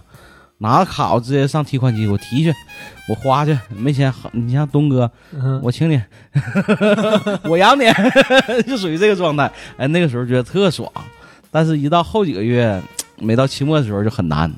[0.60, 2.54] 拿个卡我直接上提款机我提去，
[3.10, 6.00] 我花去，没钱，你像东哥，嗯我请你，
[7.50, 7.86] 我养你，
[8.68, 9.52] 就属于这个状态。
[9.76, 10.88] 哎，那个时候觉得特爽，
[11.50, 12.80] 但是一到后几个月，
[13.18, 14.54] 没到期末的时候就很难。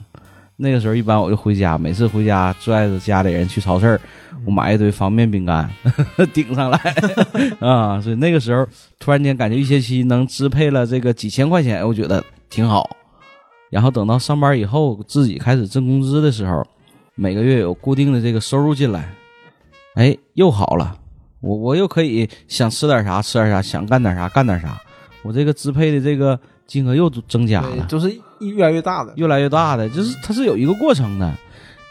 [0.61, 4.01] 那个时候一般我就回家，每次回家拽着家里人去超市儿，
[4.45, 5.69] 我买一堆方便饼干
[6.33, 6.77] 顶上来
[7.65, 8.01] 啊。
[8.01, 8.67] 所以那个时候
[8.99, 12.89] 突然间感觉一学期能支配了这个几千块钱，我觉得挺好。
[13.69, 16.67] 然后等到上班以后，自己开始挣工资的时候，
[17.15, 19.13] 每个月有固定的这个收入进来，
[19.95, 20.97] 哎，又好了。
[21.39, 24.77] 我我又可以想吃点啥吃点啥，想干点啥干点啥。
[25.21, 26.37] 我这个支配的这个
[26.67, 29.13] 金额又增加了，就是越来越大的。
[29.15, 31.31] 越来越大的，就是它是有一个过程的。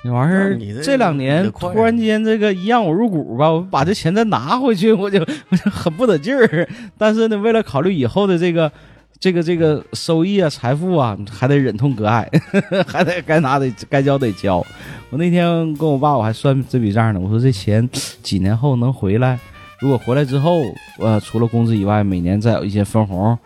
[0.04, 5.18] 那完事儿这这两年突然间这个一让我入股吧，我把这钱再拿回去， 我就
[5.50, 6.68] 我就很不得劲儿。
[6.96, 8.70] 但是呢，为了考虑以后的这个
[9.18, 12.30] 这个这个收益啊、财富啊，还得忍痛割爱，
[12.86, 14.64] 还得该拿得该交得交。
[15.10, 17.86] 我那天跟我爸我还算这笔账呢，我说这钱
[18.22, 19.36] 几年后能回来？
[19.80, 20.60] 如果回来之后，
[20.98, 23.36] 呃，除了工资以外，每年再有一些分红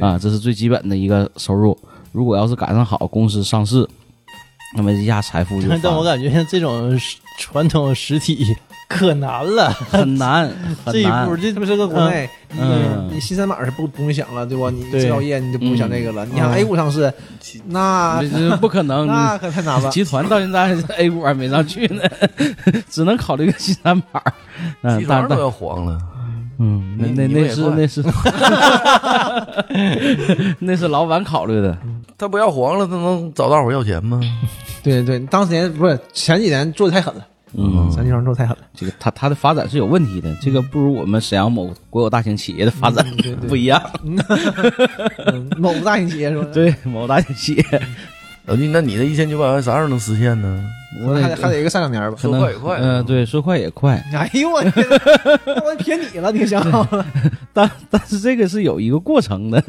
[0.00, 1.78] 啊，这是最基本的一个收入。
[2.12, 3.88] 如果要是赶上好公司上市，
[4.76, 6.98] 那么一下财富就但但我感觉像这种
[7.38, 8.56] 传统实体
[8.88, 10.50] 可难了，很难
[10.86, 11.36] 这一步。
[11.36, 14.68] 这他妈是个国内，嗯你你新三板是不不用想了，对吧？
[14.70, 16.26] 你制造业你就不用想这个了。
[16.26, 17.12] 你想嗯 A 股上市，
[17.66, 18.20] 那
[18.60, 19.88] 不可能， 那可太难了。
[19.92, 22.02] 集团到现在 A 股还没上去呢，
[22.88, 24.22] 只能考虑个新三板
[24.98, 25.98] 集，团都要黄了，
[26.58, 28.04] 嗯，那那那是那是
[30.58, 31.76] 那是老板考虑的。
[32.20, 34.20] 他不要黄了，他能找大伙要钱吗？
[34.84, 38.62] 对对，当年不是前几年做的太狠了，嗯，前几年做的太狠了。
[38.74, 43.82] 这个它它的发展是有问题的，这个不如我们沈阳某国有大型企业的发展嗯对对不一样。
[45.32, 47.64] 嗯某大型企业是吧， 对，某大型企业，
[48.46, 50.64] 老弟，那你这一千九百万啥时候能实现呢？
[51.06, 52.16] 我还得还得一个三两年吧。
[52.18, 54.84] 说快也快嗯，对，说快也快，哎呦我天，
[55.64, 57.06] 我撇你了，你想好了？
[57.52, 59.60] 但但是这个是有一个过程的，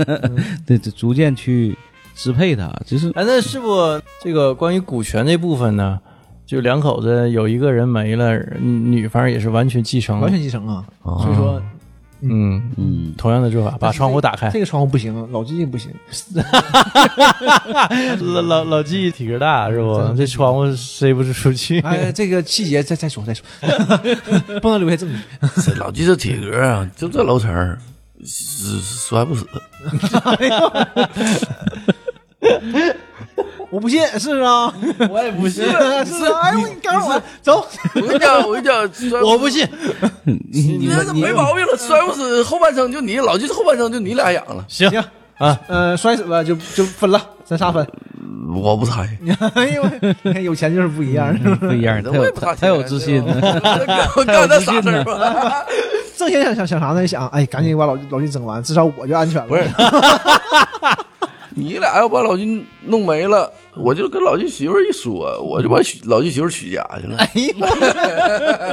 [0.66, 1.78] 对，这逐渐去
[2.22, 6.00] 支配它，就是哎，那是不这个关于股权这部分呢？
[6.46, 10.86] 就两口子有一个人没了，女方也是完全继承，完全继承啊！
[11.02, 11.62] 啊所以说
[12.24, 14.52] 嗯，嗯，同样的做法，把窗户打开。
[14.52, 15.92] 这个窗户不行，老季不行。
[18.20, 20.14] 老老老纪体格大是不？
[20.16, 21.80] 这窗户塞不出去。
[21.80, 23.46] 哎，这个细节再再说再说，
[24.62, 25.18] 不能留下证据。
[25.62, 27.78] 这老弟这体格啊，就这楼层，
[28.26, 29.48] 死摔不死。
[33.70, 34.74] 我不信，是啊，
[35.10, 35.64] 我也不信，
[36.06, 37.66] 是啊，哎呦，你告诉我走，
[37.96, 39.22] 我跟你讲，我跟你讲，摔。
[39.22, 39.68] 我不信，
[40.26, 44.66] 你这没毛病了，摔不死，后半生就你，老弟后半生就你俩养了。
[44.68, 44.90] 行。
[44.90, 45.02] 行
[45.38, 47.88] 啊，呃，摔死了就就分了，咱仨分。
[48.54, 49.08] 我不猜，
[49.56, 49.84] 哎呦，
[50.24, 55.66] 你看有钱就是不一样，不一样，他有我也不差他有自信，我 干那啥事儿吧？
[56.18, 57.08] 挣钱想想想啥呢？
[57.08, 59.48] 想哎，赶紧把老老季整完，至少我就安全了。
[59.48, 59.64] 不是
[61.56, 67.18] 你俩要把老金弄没了，我就跟老金媳妇一说，我就把娶老金媳妇娶家去了。
[67.20, 67.30] 哎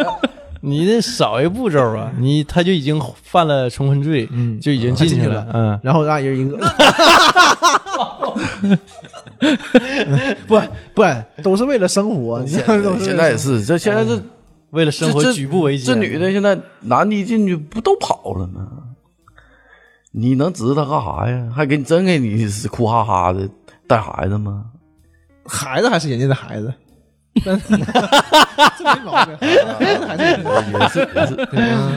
[0.04, 0.06] 呀，
[0.60, 6.58] 你这少一步骤啊，你他就已经犯了重婚罪，嗯就已经进去了，嗯，然后让人一个，
[10.46, 10.60] 不
[10.94, 11.02] 不，
[11.42, 14.20] 都是为了生活，你知道吗都是为了现在也是，这现在这
[14.70, 15.94] 为了生活这举步维艰。
[15.94, 18.66] 这女的现在男的一进去不都跑了吗？
[20.12, 21.48] 你能指着他干啥呀？
[21.54, 23.48] 还给你真给你是哭哈哈的
[23.86, 24.64] 带孩子吗？
[25.44, 26.72] 孩子还是人家的孩子，
[27.42, 27.52] 这
[28.84, 30.78] 没毛病，孩子还是人家的孩子。
[30.78, 31.34] 也是也是，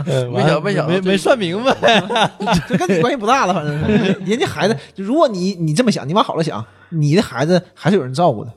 [0.05, 1.73] 呃没想没想没没算明白，
[2.67, 4.13] 这跟你关系不大了，反正是。
[4.25, 8.53] 人家孩子，如果你你这么想，你往好了想，你的孩子还是有人照顾的，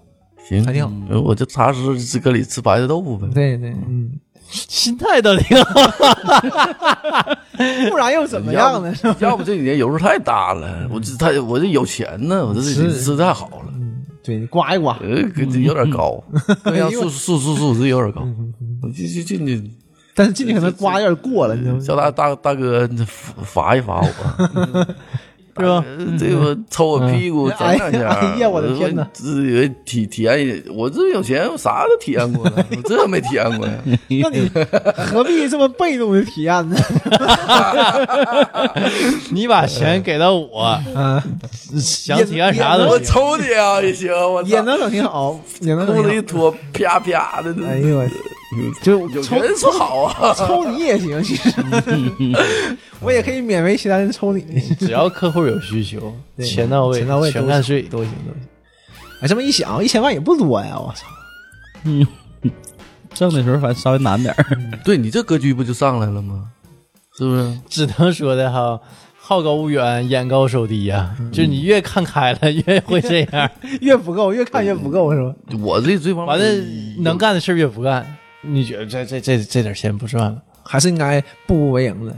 [0.48, 0.90] 行，还挺好。
[1.10, 3.26] 嗯我就踏实是搁里吃白菜豆腐呗。
[3.34, 4.12] 对对，嗯，
[4.54, 5.80] 心态倒挺好。
[7.90, 8.94] 不然又怎么样呢？
[8.94, 9.16] 是吧？
[9.20, 13.72] 要不这几年油数太大了，我这太我这有钱呢，我这这是吃太好了，
[14.22, 15.08] 对你刮一刮，呃，
[15.60, 16.22] 有点高，
[16.92, 18.26] 素素素素质有点高，
[18.82, 19.62] 我进去进去
[20.16, 21.80] 但是进去可能刮有点过了，你知道吗？
[21.80, 22.88] 叫大大大哥
[23.42, 24.86] 罚一罚我，
[25.56, 25.84] 是吧？
[25.86, 33.72] 呃这个抽我屁股整两下，哎呀我的天哪这个体体验，我这有钱，我啥都体验过了，我这没体验过呀。
[34.22, 34.50] 那你
[34.96, 36.76] 何必这么被动的体验呢？
[39.30, 41.22] 你把钱给到我，嗯，
[41.78, 43.04] 想体验啥都行。
[43.04, 46.20] 抽你啊也行，我操也能整挺好，也能裤子一。
[46.24, 48.04] 脱，啪啪的，哎呦我，
[48.82, 51.50] 就抽有人说好啊， 抽你也行，其实
[53.00, 54.42] 我也可以勉为其难的抽你，
[54.78, 57.82] 只要客户有需求，钱到位，钱到位全看税。
[57.82, 58.42] 都行都行。
[59.20, 60.78] 哎，这么一想，一千万也不多呀！
[60.78, 61.06] 我操，
[61.84, 62.06] 嗯
[63.14, 64.44] 挣的时候反正稍微难点儿。
[64.84, 66.48] 对你这格局不就上来了吗？
[67.16, 67.58] 是不是？
[67.68, 68.80] 只能说的哈，
[69.16, 73.48] 好高骛远，眼高手低呀、嗯就你越看开了，越会这样。
[73.80, 75.32] 越不够，越看越不够，是吧？
[75.62, 76.64] 我这这方面完了，
[76.98, 78.04] 能干的事儿越不干，
[78.46, 80.42] 你觉得这这这这点钱不赚了？
[80.62, 82.16] 还是应该步步为营的。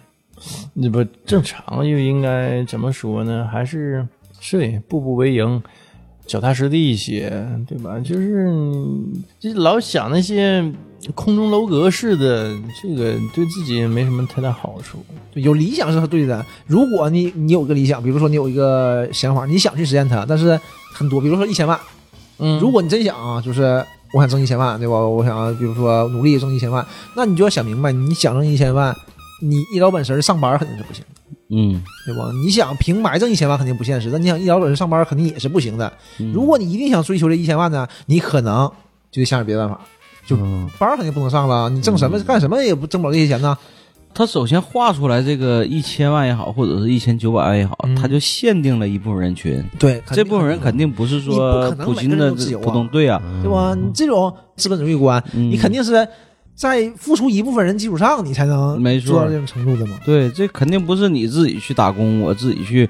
[0.74, 3.48] 你不正常又应该怎么说呢？
[3.50, 4.06] 还是
[4.50, 5.62] 对，步步为营，
[6.26, 7.30] 脚踏实地一些，
[7.66, 7.98] 对吧？
[7.98, 8.46] 就是
[9.40, 10.62] 就老想那些
[11.14, 14.98] 空中楼阁似的，这个对自己没什么太大好处。
[15.34, 16.44] 有理想是对的。
[16.66, 20.60] 如果你你有个理想，比如说你有一个想法，你想去实现它，但是
[20.92, 21.80] 很多，比如说一千万，
[22.38, 23.84] 嗯如果你真想啊，就是
[24.16, 24.94] 我想挣一千万，对吧？
[24.94, 28.96] 我想比如说努力挣一千万，那你就要想明白，你想挣一千万，
[29.42, 31.04] 你一老本事上班肯定是不行，
[31.50, 32.30] 嗯，对吧？
[32.42, 35.92] 你想平白挣一千万肯定不现实，但你想一老本事上班肯定也是不行的。
[36.32, 38.66] 如果你一定想追求这一千万呢，你可能
[39.10, 39.84] 就得想点别的办法，
[40.26, 43.58] 就嗯班肯定不能上了，你挣什么干什么也不挣不了这些钱呢。
[44.16, 49.62] 他首先画出来这个一千万也好，或者是一千九百万也好，嗯他就限定了一部分人群。
[49.78, 53.74] 对，这部分人肯定不是说普京的普通对啊，对吧？
[53.74, 56.08] 你这种资本主义观，嗯你肯定是
[56.54, 59.98] 在付出一部分人基础上，你才能没错做到这种程度的嘛。
[60.06, 62.88] 对，这肯定不是你自己去打工，我自己去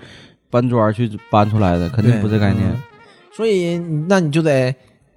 [0.49, 2.65] 搬砖去搬出来的，肯定不是这概念。
[2.71, 2.81] 嗯
[3.37, 3.77] 所以
[4.09, 4.75] 那你就得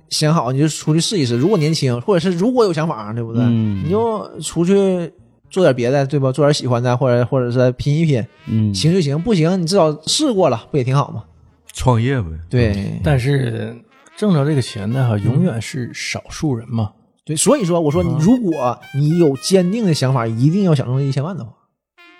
[0.10, 1.38] 想好，你就出去试一试。
[1.38, 3.44] 如果年轻，或者是如果有想法，对不对？
[3.44, 5.10] 嗯你就出去
[5.50, 6.32] 做点别的，对吧？
[6.32, 11.24] 做点喜欢的，或者或者是拼一拼，嗯，行就行，不行你至少试过了，不也挺好吗？
[11.74, 12.28] 创业呗。
[12.50, 13.76] 对但是
[14.18, 16.92] 挣着这个钱呢哈，永远是少数人嘛。
[17.26, 21.52] 对，所以说我说，你如果你有坚定的想法，一定要想挣一千万的话，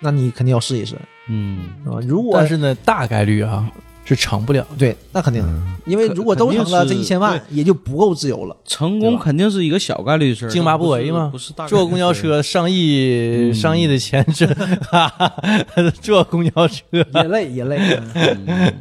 [0.00, 0.96] 那你肯定要试一试，
[1.28, 1.98] 嗯，啊。
[2.06, 3.70] 如果但是呢，大概率啊
[4.14, 4.66] 是成不了。
[4.76, 5.48] 对，那肯定的，
[5.86, 8.56] 因为如果都成了，这一千万也就不够自由了。
[8.64, 14.48] 成功肯定是一个小概率的事儿，津巴布韦嘛不是大坐公交车上亿、上亿的钱挣，
[16.00, 17.78] 坐公交车，也累也 累，
[18.14, 18.72] 嗯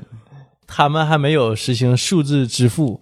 [0.72, 3.02] 他们还没有实行数字支付，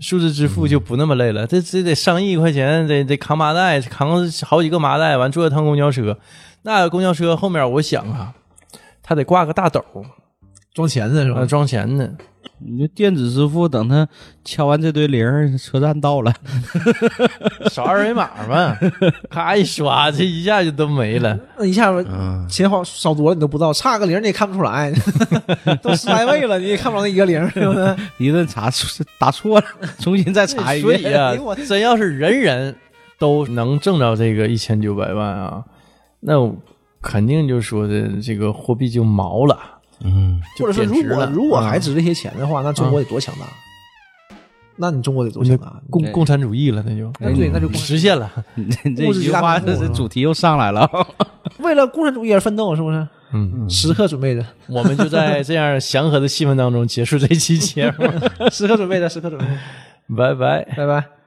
[0.00, 1.46] 数字支付就不那么累了。
[1.46, 6.18] 这这得上亿块钱，得得扛麻袋，扛好几个麻袋，完坐一趟公交车。
[6.62, 8.32] 那公交车后面，我想啊，
[9.02, 9.84] 他得挂个大斗，
[10.74, 11.46] 装钱的是吧呃，？
[11.46, 12.12] 装钱的。
[12.64, 14.06] 你就电子支付，等他
[14.44, 16.32] 敲完这堆零，车站到了，
[17.70, 18.76] 扫二维码嘛，
[19.28, 21.36] 咔一刷，这一下就都没了。
[21.58, 21.92] 那一下
[22.48, 24.92] 钱好少多了你都不知道，差个零你也看不出来，
[25.82, 27.96] 都十来位了你也看不着那一个零，对不对？
[28.18, 29.66] 一顿查出打错了，
[29.98, 31.14] 重新再查一遍所以。
[31.14, 31.34] 啊
[31.66, 32.74] 真要是人人
[33.18, 35.64] 都能挣着这个一千九百万啊，
[36.20, 36.34] 那
[37.00, 39.58] 肯定就说的这个货币就毛了，
[40.04, 43.46] 嗯，就或者说，如果如果啊还值这些钱的话，那中国得多强大？
[44.76, 45.80] 那你中国得多强大？
[45.90, 48.30] 共共产主义了，那就那对，那就实现了。
[48.54, 48.64] 你
[48.96, 50.88] 这句话，这这主题又上来了。
[51.60, 53.06] 为了共产主义而奋斗，是不是？
[53.34, 58.04] 嗯，时刻准备着，我们就在这样祥和的气氛当中结束这期节目，
[58.50, 60.64] 时刻准备着，时刻准备着，拜拜。
[60.76, 61.21] 拜拜。